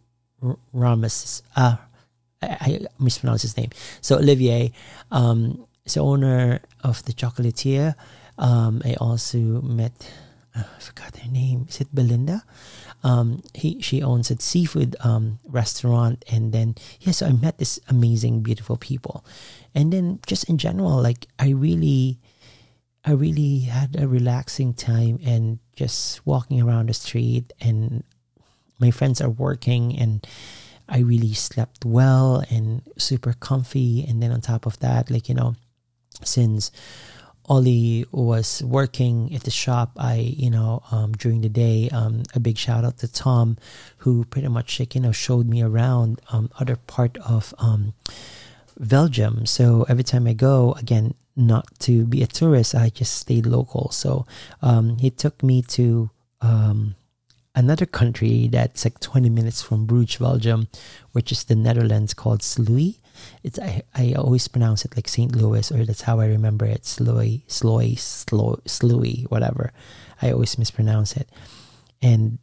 ramses. 0.73 1.43
Uh, 1.57 1.77
I, 2.43 2.49
I 2.61 2.87
mispronounced 2.99 3.43
his 3.43 3.57
name. 3.57 3.71
So 4.01 4.17
olivier 4.17 4.73
um, 5.11 5.67
the 5.85 6.01
owner 6.01 6.61
of 6.83 7.05
the 7.05 7.13
chocolatier. 7.13 7.95
I 8.39 8.97
also 9.01 9.39
met 9.63 10.11
uh, 10.57 10.63
i 10.77 10.81
forgot 10.81 11.17
her 11.17 11.31
name. 11.31 11.67
Is 11.69 11.81
it 11.81 11.95
belinda? 11.95 12.45
Um, 13.03 13.43
he 13.55 13.81
she 13.83 14.03
owns 14.03 14.31
a 14.31 14.41
seafood 14.41 14.97
um, 15.01 15.39
restaurant, 15.45 16.25
and 16.31 16.53
then 16.53 16.77
yeah, 17.01 17.13
so 17.13 17.27
I 17.27 17.33
met 17.33 17.59
this 17.59 17.81
amazing, 17.89 18.41
beautiful 18.43 18.77
people, 18.77 19.25
and 19.75 19.93
then 19.93 20.21
just 20.27 20.49
in 20.49 20.57
general, 20.59 21.03
like 21.03 21.27
I 21.39 21.51
really, 21.51 22.19
I 23.05 23.13
really 23.13 23.61
had 23.61 23.97
a 23.99 24.09
relaxing 24.09 24.75
time 24.75 25.19
and 25.25 25.59
just 25.77 26.25
walking 26.25 26.63
around 26.63 26.89
the 26.89 26.95
street, 26.95 27.53
and 27.61 28.05
my 28.79 28.91
friends 28.91 29.21
are 29.21 29.31
working, 29.31 29.99
and 29.99 30.27
I 30.89 31.01
really 31.01 31.35
slept 31.35 31.85
well 31.85 32.45
and 32.49 32.81
super 32.97 33.35
comfy, 33.35 34.05
and 34.09 34.23
then 34.23 34.31
on 34.33 34.41
top 34.41 34.67
of 34.67 34.79
that, 34.79 35.11
like 35.11 35.29
you 35.29 35.35
know, 35.35 35.57
since 36.25 36.71
Ollie 37.47 38.07
was 38.11 38.63
working 38.63 39.35
at 39.35 39.43
the 39.43 39.51
shop, 39.51 39.93
I, 39.99 40.15
you 40.17 40.51
know, 40.51 40.83
um, 40.91 41.13
during 41.13 41.43
the 41.43 41.49
day, 41.49 41.91
um, 41.91 42.23
a 42.35 42.41
big 42.41 42.57
shout 42.57 42.85
out 42.85 42.99
to 42.99 43.09
Tom, 43.09 43.59
who 43.99 44.25
pretty 44.25 44.49
much, 44.49 44.81
you 44.81 45.01
know, 45.01 45.13
showed 45.13 45.47
me 45.47 45.63
around 45.63 46.21
um, 46.31 46.51
other 46.59 46.77
part 46.77 47.19
of 47.19 47.53
um, 47.59 47.93
Belgium. 48.81 49.45
So 49.47 49.85
every 49.89 50.05
time 50.05 50.27
I 50.27 50.33
go, 50.33 50.73
again, 50.75 51.15
not 51.37 51.67
to 51.81 52.07
be 52.07 52.23
a 52.23 52.27
tourist, 52.27 52.75
I 52.75 52.89
just 52.89 53.15
stayed 53.15 53.45
local. 53.45 53.91
So 53.91 54.27
um, 54.63 54.97
he 54.99 55.11
took 55.11 55.43
me 55.43 55.63
to 55.63 56.11
um, 56.41 56.95
another 57.55 57.87
country 57.87 58.49
that's 58.49 58.85
like 58.85 59.01
20 59.01 59.29
minutes 59.29 59.61
from 59.63 59.85
Bruges, 59.85 60.17
Belgium, 60.17 60.69
which 61.13 61.31
is 61.31 61.45
the 61.45 61.57
Netherlands 61.57 62.15
called 62.15 62.41
Sluis 62.41 62.99
it's 63.43 63.59
I, 63.59 63.83
I 63.95 64.15
always 64.15 64.49
pronounce 64.49 64.85
it 64.85 64.97
like 64.97 65.09
St. 65.09 65.35
Louis 65.35 65.71
or 65.71 65.85
that's 65.85 66.03
how 66.03 66.21
I 66.21 66.27
remember 66.27 66.67
it. 66.67 66.85
Sloy 66.87 67.43
Sloy 67.47 67.95
Sloy 67.95 68.57
Sloy 68.67 69.25
whatever. 69.29 69.73
I 70.23 70.33
always 70.33 70.59
mispronounce 70.59 71.17
it. 71.17 71.29
And 72.03 72.39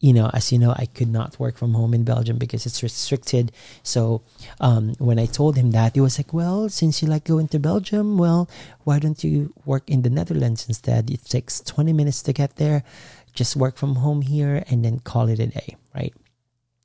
you 0.00 0.12
know 0.12 0.30
as 0.32 0.50
you 0.50 0.58
know 0.58 0.74
I 0.76 0.86
could 0.86 1.08
not 1.08 1.38
work 1.38 1.56
from 1.56 1.74
home 1.74 1.94
in 1.94 2.04
Belgium 2.04 2.38
because 2.38 2.66
it's 2.66 2.82
restricted. 2.82 3.52
So 3.82 4.22
um, 4.60 4.94
when 4.98 5.18
I 5.18 5.26
told 5.26 5.56
him 5.56 5.70
that 5.72 5.94
he 5.94 6.00
was 6.00 6.18
like 6.18 6.32
well 6.32 6.68
since 6.68 7.02
you 7.02 7.08
like 7.08 7.24
going 7.24 7.48
to 7.48 7.58
Belgium 7.58 8.18
well 8.18 8.48
why 8.84 8.98
don't 8.98 9.22
you 9.22 9.52
work 9.64 9.88
in 9.88 10.02
the 10.02 10.10
Netherlands 10.10 10.66
instead? 10.68 11.10
It 11.10 11.24
takes 11.24 11.60
20 11.60 11.92
minutes 11.92 12.22
to 12.22 12.32
get 12.32 12.56
there. 12.56 12.84
Just 13.34 13.56
work 13.56 13.76
from 13.76 13.96
home 13.96 14.22
here 14.22 14.62
and 14.68 14.84
then 14.84 14.98
call 14.98 15.28
it 15.28 15.38
a 15.38 15.46
day 15.46 15.76
right 15.94 16.14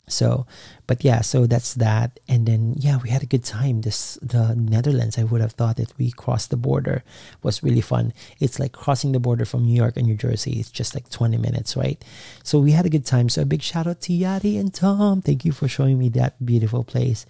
so 0.07 0.45
but 0.87 1.03
yeah 1.03 1.21
so 1.21 1.45
that's 1.45 1.73
that. 1.75 2.19
And 2.27 2.45
then 2.45 2.75
yeah 2.77 2.97
we 2.97 3.09
had 3.09 3.23
a 3.23 3.27
good 3.27 3.43
time. 3.43 3.81
This 3.81 4.17
the 4.21 4.55
netherlands 4.55 5.17
i 5.17 5.23
would 5.23 5.41
have 5.41 5.51
thought 5.53 5.77
that 5.77 5.97
we 5.97 6.11
crossed 6.11 6.49
the 6.49 6.57
border 6.57 7.03
was 7.43 7.63
really 7.63 7.81
fun. 7.81 8.13
It's 8.39 8.59
like 8.59 8.71
crossing 8.71 9.11
the 9.11 9.19
border 9.19 9.45
from 9.45 9.65
new 9.65 9.75
york 9.75 9.97
and 9.97 10.07
new 10.07 10.15
jersey. 10.15 10.59
It's 10.59 10.71
just 10.71 10.95
like 10.95 11.09
20 11.09 11.37
minutes 11.37 11.75
right? 11.75 12.03
So 12.43 12.59
we 12.59 12.71
had 12.71 12.85
a 12.85 12.89
good 12.89 13.05
time. 13.05 13.29
So 13.29 13.41
a 13.41 13.45
big 13.45 13.61
shout 13.61 13.87
out 13.87 14.01
to 14.01 14.13
yadi 14.13 14.59
and 14.59 14.73
tom. 14.73 15.21
Thank 15.21 15.45
you 15.45 15.51
for 15.51 15.67
showing 15.67 15.99
me 15.99 16.09
that 16.09 16.43
beautiful 16.45 16.83
place. 16.83 17.25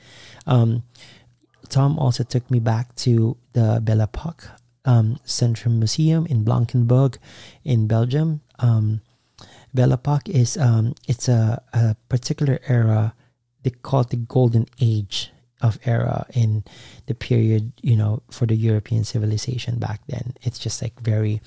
Um, 0.45 0.83
tom 1.69 1.99
also 1.99 2.23
took 2.23 2.49
me 2.49 2.59
back 2.59 2.95
to 2.95 3.37
the 3.53 3.79
belle 3.83 4.01
epoque 4.01 4.47
um, 4.87 5.19
central 5.25 5.73
museum 5.73 6.25
in 6.27 6.43
blankenberge 6.43 7.17
in 7.63 7.87
belgium. 7.87 8.41
Um, 8.59 9.01
Epoque 9.83 10.29
is 10.29 10.57
um, 10.57 10.93
it's 11.07 11.27
a, 11.27 11.61
a 11.73 11.95
particular 12.09 12.59
era. 12.67 13.13
They 13.63 13.71
call 13.71 14.01
it 14.01 14.09
the 14.09 14.17
golden 14.17 14.67
age 14.79 15.31
of 15.61 15.79
era 15.85 16.25
in 16.33 16.63
the 17.07 17.15
period, 17.15 17.73
you 17.81 17.95
know, 17.95 18.21
for 18.29 18.45
the 18.45 18.55
European 18.55 19.03
civilization 19.03 19.79
back 19.79 20.01
then. 20.07 20.33
It's 20.43 20.59
just 20.59 20.81
like 20.81 20.99
very 21.01 21.41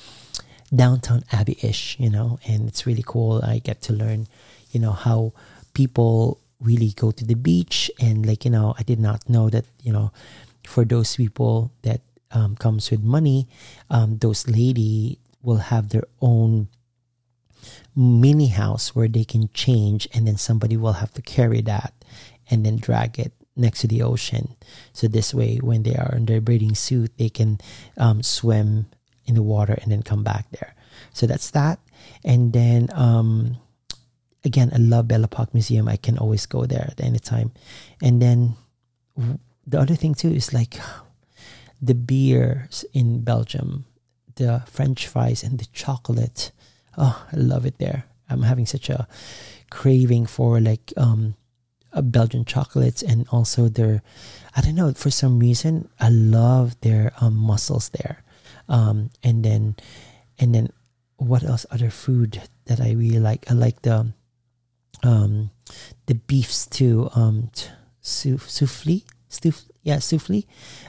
Downton 0.74 1.24
Abbey 1.32 1.58
ish, 1.62 1.96
you 1.98 2.10
know, 2.10 2.38
and 2.46 2.68
it's 2.68 2.86
really 2.86 3.04
cool. 3.06 3.40
I 3.42 3.58
get 3.58 3.82
to 3.82 3.92
learn, 3.92 4.26
you 4.70 4.80
know, 4.80 4.92
how 4.92 5.32
people 5.74 6.40
really 6.60 6.92
go 6.96 7.10
to 7.10 7.24
the 7.24 7.34
beach 7.34 7.90
and 8.00 8.26
like, 8.26 8.44
you 8.44 8.50
know, 8.50 8.74
I 8.78 8.82
did 8.82 9.00
not 9.00 9.28
know 9.28 9.50
that, 9.50 9.64
you 9.82 9.92
know, 9.92 10.12
for 10.66 10.84
those 10.84 11.16
people 11.16 11.72
that 11.82 12.00
um, 12.32 12.56
comes 12.56 12.90
with 12.90 13.02
money, 13.02 13.48
um, 13.90 14.18
those 14.18 14.46
lady 14.46 15.18
will 15.42 15.56
have 15.56 15.88
their 15.88 16.04
own 16.20 16.68
mini 18.00 18.48
house 18.48 18.94
where 18.94 19.08
they 19.08 19.24
can 19.24 19.50
change 19.52 20.08
and 20.14 20.26
then 20.26 20.36
somebody 20.36 20.74
will 20.76 20.94
have 20.94 21.12
to 21.12 21.20
carry 21.20 21.60
that 21.60 21.92
and 22.50 22.64
then 22.64 22.76
drag 22.76 23.18
it 23.18 23.32
next 23.56 23.80
to 23.80 23.86
the 23.86 24.00
ocean. 24.00 24.56
So 24.94 25.06
this 25.06 25.34
way 25.34 25.58
when 25.58 25.82
they 25.82 25.94
are 25.94 26.14
in 26.16 26.24
their 26.24 26.40
breathing 26.40 26.74
suit 26.74 27.12
they 27.18 27.28
can 27.28 27.58
um, 27.98 28.22
swim 28.22 28.86
in 29.26 29.34
the 29.34 29.42
water 29.42 29.78
and 29.82 29.92
then 29.92 30.02
come 30.02 30.24
back 30.24 30.50
there. 30.50 30.74
So 31.12 31.26
that's 31.26 31.50
that. 31.50 31.78
And 32.24 32.54
then 32.54 32.88
um, 32.94 33.58
again 34.44 34.70
i 34.74 34.78
love 34.78 35.06
belle 35.06 35.26
park 35.28 35.52
museum. 35.52 35.86
I 35.86 35.96
can 35.96 36.16
always 36.16 36.46
go 36.46 36.64
there 36.64 36.88
at 36.90 37.04
any 37.04 37.18
time. 37.18 37.52
And 38.02 38.22
then 38.22 38.56
the 39.66 39.78
other 39.78 39.94
thing 39.94 40.14
too 40.14 40.30
is 40.30 40.54
like 40.54 40.80
the 41.82 41.94
beers 41.94 42.84
in 42.94 43.20
belgium 43.20 43.84
the 44.36 44.62
french 44.66 45.06
fries 45.06 45.42
and 45.42 45.58
the 45.58 45.66
chocolate 45.72 46.52
oh, 46.96 47.26
I 47.32 47.36
love 47.36 47.66
it 47.66 47.78
there. 47.78 48.04
I'm 48.28 48.42
having 48.42 48.66
such 48.66 48.88
a 48.88 49.08
craving 49.70 50.26
for 50.26 50.60
like 50.60 50.92
um, 50.96 51.34
Belgian 51.94 52.44
chocolates 52.44 53.02
and 53.02 53.26
also 53.30 53.68
their, 53.68 54.02
I 54.56 54.60
don't 54.60 54.76
know, 54.76 54.92
for 54.92 55.10
some 55.10 55.38
reason 55.38 55.88
I 55.98 56.08
love 56.10 56.80
their 56.80 57.12
um, 57.20 57.36
mussels 57.36 57.88
there. 57.90 58.22
Um, 58.68 59.10
and 59.22 59.44
then, 59.44 59.76
and 60.38 60.54
then, 60.54 60.68
what 61.16 61.42
else? 61.42 61.66
Other 61.70 61.90
food 61.90 62.40
that 62.64 62.80
I 62.80 62.92
really 62.92 63.18
like. 63.18 63.50
I 63.50 63.54
like 63.54 63.82
the, 63.82 64.14
um, 65.02 65.50
the 66.06 66.14
beefs 66.14 66.66
too. 66.66 67.10
Um, 67.14 67.50
souffle, 68.00 69.02
souffle, 69.28 69.66
yeah, 69.82 69.98
souffle. 69.98 70.44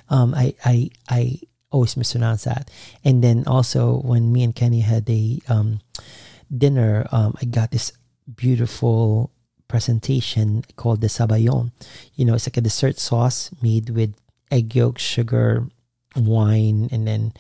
Um, 0.10 0.34
I, 0.34 0.54
I, 0.64 0.90
I 1.10 1.40
always 1.72 1.98
mispronounce 1.98 2.44
that. 2.44 2.70
And 3.04 3.24
then 3.24 3.44
also 3.48 4.02
when 4.02 4.32
me 4.32 4.44
and 4.44 4.56
Kenny 4.56 4.82
had 4.82 5.10
a 5.10 5.40
um, 5.48 5.80
dinner, 6.56 7.08
um, 7.12 7.36
I 7.42 7.46
got 7.46 7.72
this 7.72 7.94
beautiful 8.36 9.32
presentation 9.68 10.64
called 10.76 11.02
the 11.02 11.08
sabayon. 11.08 11.72
You 12.16 12.26
know, 12.26 12.36
it's 12.36 12.48
like 12.48 12.58
a 12.58 12.62
dessert 12.62 13.00
sauce 13.00 13.50
made 13.62 13.90
with 13.90 14.14
egg 14.52 14.76
yolk, 14.76 15.00
sugar, 15.00 15.68
wine, 16.16 16.90
and 16.92 17.08
then 17.08 17.34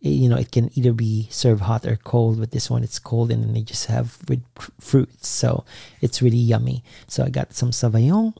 you 0.00 0.28
know 0.28 0.36
it 0.36 0.52
can 0.52 0.70
either 0.74 0.92
be 0.92 1.28
served 1.30 1.62
hot 1.62 1.84
or 1.84 1.96
cold. 1.96 2.40
But 2.40 2.50
this 2.50 2.70
one 2.70 2.82
it's 2.82 2.98
cold, 2.98 3.30
and 3.30 3.44
then 3.44 3.52
they 3.52 3.60
just 3.60 3.86
have 3.86 4.18
with 4.28 4.42
fruits, 4.80 5.28
so 5.28 5.64
it's 6.00 6.22
really 6.22 6.38
yummy. 6.40 6.82
So 7.06 7.24
I 7.24 7.28
got 7.28 7.54
some 7.54 7.70
sabayon. 7.70 8.34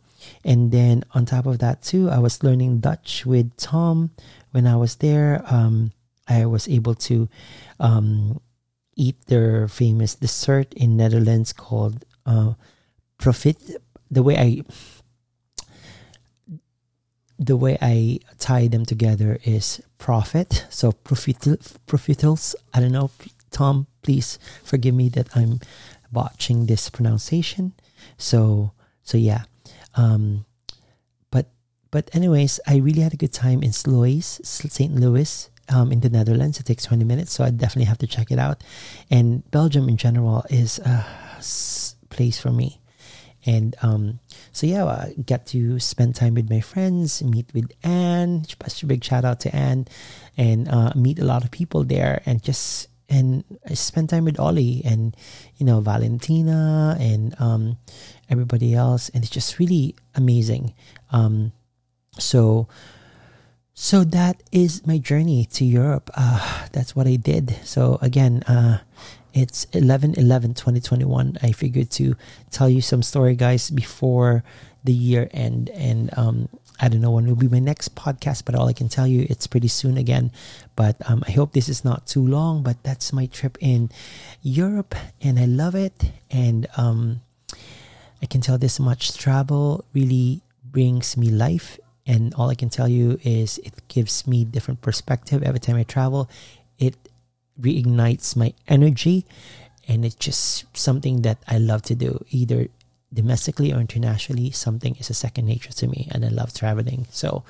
And 0.45 0.73
then 0.73 1.05
on 1.13 1.27
top 1.27 1.47
of 1.47 1.59
that 1.59 1.83
too, 1.83 2.11
I 2.11 2.19
was 2.19 2.43
learning 2.43 2.81
Dutch 2.81 3.27
with 3.27 3.57
Tom 3.57 4.11
when 4.57 4.67
I 4.67 4.77
was 4.77 4.97
there, 4.97 5.43
um, 5.53 5.93
I 6.27 6.47
was 6.47 6.67
able 6.67 6.95
to 7.13 7.29
um, 7.79 8.41
eat 8.97 9.17
their 9.27 9.69
famous 9.69 10.15
dessert 10.15 10.73
in 10.73 10.97
Netherlands 10.97 11.53
called 11.53 12.07
uh, 12.25 12.55
Profit. 13.19 13.59
The 14.11 14.23
way 14.23 14.39
I 14.39 14.63
the 17.39 17.57
way 17.57 17.77
I 17.83 18.21
tie 18.39 18.67
them 18.69 18.87
together 18.87 19.39
is 19.45 19.83
profit. 19.99 20.65
So 20.71 20.93
profit 20.93 21.77
profitals. 21.85 22.57
I 22.73 22.81
don't 22.81 22.93
know, 22.93 23.11
Tom. 23.51 23.89
Please 24.01 24.39
forgive 24.65 24.95
me 24.95 25.11
that 25.11 25.37
I'm 25.37 25.61
botching 26.11 26.65
this 26.65 26.89
pronunciation. 26.89 27.75
So 28.17 28.73
so 29.03 29.19
yeah. 29.19 29.43
Um, 29.97 30.45
but 31.31 31.51
but 31.91 32.11
anyways, 32.15 32.61
I 32.67 32.77
really 32.77 33.01
had 33.01 33.15
a 33.15 33.17
good 33.17 33.33
time 33.33 33.63
in 33.63 33.71
Sluis, 33.71 34.45
St. 34.45 34.95
Louis, 34.95 35.51
um, 35.69 35.93
in 35.93 36.01
the 36.01 36.11
Netherlands. 36.11 36.61
It 36.61 36.67
takes 36.67 36.85
20 36.85 37.05
minutes, 37.05 37.33
so 37.33 37.45
I 37.45 37.51
definitely 37.51 37.87
have 37.87 37.99
to 37.99 38.07
check 38.07 38.31
it 38.31 38.39
out. 38.39 38.63
And 39.11 39.49
Belgium 39.51 39.89
in 39.89 39.97
general 39.97 40.45
is 40.51 40.79
a 40.81 41.05
place 42.09 42.39
for 42.39 42.51
me. 42.51 42.81
And 43.45 43.77
um, 43.81 44.19
so 44.51 44.67
yeah, 44.67 44.85
I 44.85 45.15
to 45.47 45.79
spend 45.79 46.17
time 46.17 46.35
with 46.35 46.51
my 46.51 46.61
friends, 46.61 47.23
meet 47.23 47.53
with 47.55 47.71
Anne. 47.85 48.45
A 48.83 48.87
big 48.87 49.05
shout 49.05 49.25
out 49.25 49.39
to 49.41 49.55
Anne, 49.55 49.87
and 50.37 50.69
uh, 50.69 50.93
meet 50.97 51.21
a 51.21 51.25
lot 51.25 51.45
of 51.45 51.53
people 51.53 51.85
there, 51.85 52.23
and 52.27 52.43
just 52.43 52.89
and 53.09 53.45
I 53.65 53.75
time 54.11 54.25
with 54.25 54.41
Ollie 54.41 54.83
and 54.85 55.17
you 55.59 55.67
know 55.67 55.81
Valentina 55.81 56.97
and 56.99 57.41
um, 57.41 57.79
everybody 58.29 58.75
else, 58.75 59.09
and 59.11 59.23
it's 59.23 59.33
just 59.33 59.59
really 59.59 59.95
amazing. 60.15 60.75
Um, 61.11 61.53
so 62.19 62.69
so 63.79 64.05
that 64.05 64.43
is 64.53 64.87
my 64.87 64.97
journey 64.97 65.45
to 65.53 65.65
Europe. 65.65 66.11
Uh, 66.15 66.67
that's 66.73 66.97
what 66.97 67.07
I 67.07 67.17
did. 67.17 67.61
So 67.63 67.99
again, 68.01 68.43
uh, 68.49 68.79
it's 69.35 69.67
11 69.75 70.15
11 70.17 70.55
2021. 70.55 71.37
I 71.43 71.53
figured 71.53 71.91
to 72.01 72.17
tell 72.51 72.71
you 72.71 72.81
some 72.81 73.03
story, 73.03 73.37
guys, 73.37 73.69
before 73.71 74.43
the 74.83 74.95
year 74.95 75.29
end. 75.31 75.69
And 75.77 76.09
um, 76.17 76.49
I 76.81 76.89
don't 76.89 77.03
know 77.03 77.11
when 77.11 77.27
will 77.27 77.37
be 77.37 77.49
my 77.49 77.59
next 77.59 77.95
podcast, 77.95 78.47
but 78.47 78.55
all 78.55 78.67
I 78.67 78.73
can 78.73 78.89
tell 78.89 79.07
you, 79.07 79.27
it's 79.29 79.47
pretty 79.47 79.69
soon 79.69 79.99
again. 79.99 80.33
But 80.75 80.97
um, 81.05 81.23
I 81.29 81.33
hope 81.33 81.53
this 81.53 81.69
is 81.69 81.85
not 81.85 82.07
too 82.07 82.27
long. 82.27 82.63
But 82.63 82.83
that's 82.83 83.13
my 83.13 83.27
trip 83.27 83.59
in 83.61 83.91
Europe, 84.41 84.95
and 85.21 85.39
I 85.39 85.45
love 85.45 85.75
it. 85.75 86.13
And 86.31 86.67
um, 86.79 87.21
I 88.23 88.27
can 88.27 88.41
tell 88.41 88.59
this 88.59 88.81
much. 88.81 89.17
Travel 89.17 89.85
really 89.95 90.43
brings 90.65 91.17
me 91.17 91.31
life 91.31 91.79
and 92.07 92.33
all 92.35 92.51
I 92.51 92.55
can 92.55 92.71
tell 92.71 92.89
you 92.89 93.19
is 93.23 93.59
it 93.59 93.75
gives 93.89 94.27
me 94.27 94.45
different 94.45 94.81
perspective 94.81 95.43
every 95.43 95.59
time 95.61 95.77
I 95.77 95.83
travel. 95.83 96.31
It 96.79 96.97
reignites 97.61 98.37
my 98.37 98.55
energy 98.69 99.25
and 99.89 100.05
it's 100.05 100.15
just 100.15 100.67
something 100.77 101.23
that 101.23 101.39
I 101.49 101.59
love 101.59 101.83
to 101.83 101.95
do 101.95 102.25
either 102.31 102.69
domestically 103.13 103.73
or 103.73 103.81
internationally. 103.81 104.51
Something 104.51 104.97
is 104.97 105.11
a 105.11 105.15
second 105.15 105.47
nature 105.47 105.73
to 105.73 105.87
me 105.87 106.09
and 106.11 106.25
I 106.25 106.29
love 106.29 106.55
traveling. 106.55 107.07
So 107.11 107.45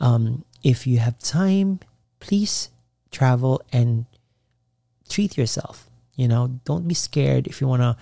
um, 0.00 0.44
if 0.62 0.86
you 0.86 0.98
have 0.98 1.18
time 1.18 1.80
please 2.18 2.70
travel 3.10 3.60
and 3.72 4.06
treat 5.08 5.36
yourself. 5.36 5.88
You 6.16 6.28
know 6.28 6.60
don't 6.64 6.88
be 6.88 6.94
scared 6.94 7.46
if 7.46 7.60
you 7.60 7.68
want 7.68 7.82
to 7.82 7.96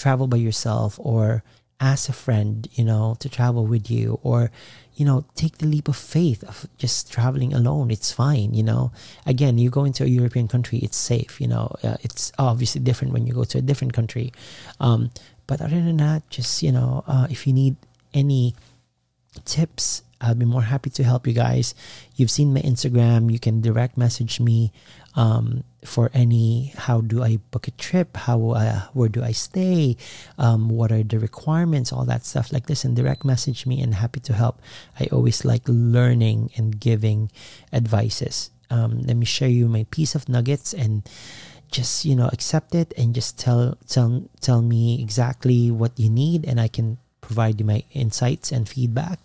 travel 0.00 0.26
by 0.26 0.36
yourself 0.38 0.98
or 0.98 1.42
ask 1.78 2.08
a 2.08 2.12
friend 2.12 2.68
you 2.72 2.84
know 2.84 3.16
to 3.20 3.28
travel 3.28 3.64
with 3.66 3.90
you 3.90 4.18
or 4.22 4.50
you 5.00 5.06
know, 5.06 5.24
take 5.34 5.56
the 5.56 5.66
leap 5.66 5.88
of 5.88 5.96
faith 5.96 6.44
of 6.44 6.66
just 6.76 7.10
traveling 7.10 7.54
alone. 7.54 7.90
It's 7.90 8.12
fine, 8.12 8.52
you 8.52 8.62
know. 8.62 8.92
Again, 9.24 9.56
you 9.56 9.70
go 9.70 9.84
into 9.84 10.04
a 10.04 10.06
European 10.06 10.46
country, 10.46 10.78
it's 10.80 10.98
safe, 10.98 11.40
you 11.40 11.48
know. 11.48 11.74
Uh, 11.82 11.96
it's 12.02 12.30
obviously 12.38 12.82
different 12.82 13.14
when 13.14 13.26
you 13.26 13.32
go 13.32 13.44
to 13.44 13.56
a 13.56 13.62
different 13.62 13.94
country. 13.94 14.30
Um, 14.78 15.10
but 15.46 15.62
other 15.62 15.80
than 15.80 15.96
that, 15.96 16.28
just, 16.28 16.62
you 16.62 16.70
know, 16.70 17.02
uh, 17.06 17.26
if 17.30 17.46
you 17.46 17.54
need 17.54 17.76
any 18.12 18.54
tips, 19.46 20.02
I'll 20.20 20.34
be 20.34 20.44
more 20.44 20.62
happy 20.62 20.90
to 20.90 21.04
help 21.04 21.26
you 21.26 21.32
guys. 21.32 21.74
You've 22.16 22.30
seen 22.30 22.52
my 22.52 22.60
Instagram. 22.60 23.32
You 23.32 23.38
can 23.38 23.60
direct 23.60 23.96
message 23.96 24.40
me 24.40 24.72
um, 25.16 25.64
for 25.84 26.10
any 26.12 26.72
how 26.76 27.00
do 27.00 27.22
I 27.22 27.38
book 27.50 27.66
a 27.68 27.72
trip, 27.72 28.16
how 28.16 28.50
uh, 28.50 28.82
where 28.92 29.08
do 29.08 29.22
I 29.22 29.32
stay, 29.32 29.96
um, 30.38 30.68
what 30.68 30.92
are 30.92 31.02
the 31.02 31.18
requirements, 31.18 31.92
all 31.92 32.04
that 32.04 32.26
stuff 32.26 32.52
like 32.52 32.66
this, 32.66 32.84
and 32.84 32.94
direct 32.94 33.24
message 33.24 33.66
me 33.66 33.80
and 33.80 33.94
happy 33.94 34.20
to 34.20 34.34
help. 34.34 34.60
I 34.98 35.08
always 35.10 35.44
like 35.44 35.62
learning 35.66 36.50
and 36.56 36.78
giving 36.78 37.30
advices. 37.72 38.50
Um, 38.70 39.02
let 39.02 39.16
me 39.16 39.26
share 39.26 39.48
you 39.48 39.68
my 39.68 39.84
piece 39.90 40.14
of 40.14 40.28
nuggets 40.28 40.72
and 40.74 41.02
just 41.70 42.04
you 42.04 42.16
know 42.16 42.28
accept 42.32 42.74
it 42.74 42.92
and 42.98 43.14
just 43.14 43.38
tell 43.38 43.78
tell 43.86 44.26
tell 44.40 44.60
me 44.60 45.00
exactly 45.00 45.70
what 45.70 45.98
you 45.98 46.10
need 46.10 46.44
and 46.44 46.60
I 46.60 46.66
can 46.66 46.98
provide 47.30 47.60
you 47.60 47.64
my 47.64 47.84
insights 47.94 48.50
and 48.50 48.68
feedback 48.68 49.20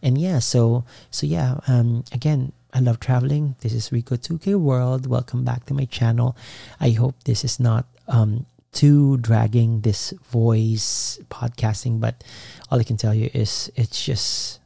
and 0.00 0.16
yeah 0.16 0.38
so 0.38 0.84
so 1.10 1.26
yeah 1.26 1.58
um 1.66 2.04
again 2.12 2.52
I 2.74 2.80
love 2.80 3.00
traveling. 3.00 3.56
This 3.62 3.72
is 3.72 3.90
Rico 3.90 4.16
2K 4.16 4.54
World. 4.54 5.06
Welcome 5.06 5.42
back 5.42 5.64
to 5.66 5.74
my 5.74 5.86
channel. 5.86 6.36
I 6.78 6.90
hope 6.90 7.16
this 7.24 7.42
is 7.42 7.58
not 7.58 7.86
um, 8.06 8.44
too 8.72 9.16
dragging 9.16 9.80
this 9.80 10.12
voice 10.30 11.18
podcasting, 11.30 11.98
but 11.98 12.22
all 12.70 12.78
I 12.78 12.84
can 12.84 12.98
tell 12.98 13.14
you 13.14 13.30
is 13.32 13.72
it's 13.74 14.04
just 14.04 14.60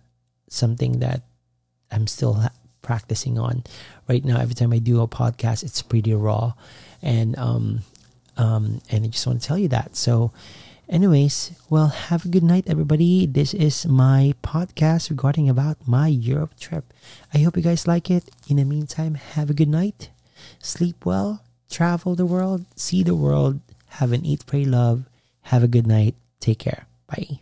something 0.48 0.98
that 0.98 1.22
I'm 1.92 2.08
still 2.08 2.42
practicing 2.82 3.38
on 3.38 3.62
right 4.08 4.24
now. 4.24 4.40
Every 4.40 4.56
time 4.56 4.72
I 4.72 4.78
do 4.78 5.00
a 5.00 5.06
podcast, 5.06 5.62
it's 5.62 5.80
pretty 5.80 6.12
raw, 6.12 6.54
and 7.00 7.38
um, 7.38 7.82
um, 8.36 8.82
and 8.90 9.04
I 9.04 9.08
just 9.08 9.26
want 9.26 9.40
to 9.40 9.46
tell 9.46 9.58
you 9.58 9.68
that. 9.68 9.94
So 9.94 10.32
Anyways, 10.92 11.52
well, 11.70 11.88
have 11.88 12.26
a 12.26 12.28
good 12.28 12.42
night, 12.42 12.64
everybody. 12.68 13.24
This 13.24 13.54
is 13.54 13.86
my 13.86 14.34
podcast 14.42 15.08
regarding 15.08 15.48
about 15.48 15.88
my 15.88 16.06
Europe 16.06 16.60
trip. 16.60 16.92
I 17.32 17.38
hope 17.38 17.56
you 17.56 17.62
guys 17.62 17.88
like 17.88 18.10
it. 18.10 18.28
In 18.46 18.58
the 18.58 18.64
meantime, 18.64 19.14
have 19.14 19.48
a 19.48 19.56
good 19.56 19.70
night. 19.70 20.10
Sleep 20.58 21.06
well. 21.06 21.40
Travel 21.70 22.14
the 22.14 22.26
world. 22.26 22.66
See 22.76 23.02
the 23.02 23.16
world. 23.16 23.60
Have 24.04 24.12
an 24.12 24.26
eat, 24.26 24.44
pray, 24.44 24.66
love. 24.66 25.08
Have 25.48 25.64
a 25.64 25.72
good 25.72 25.86
night. 25.86 26.14
Take 26.40 26.58
care. 26.58 26.84
Bye. 27.06 27.40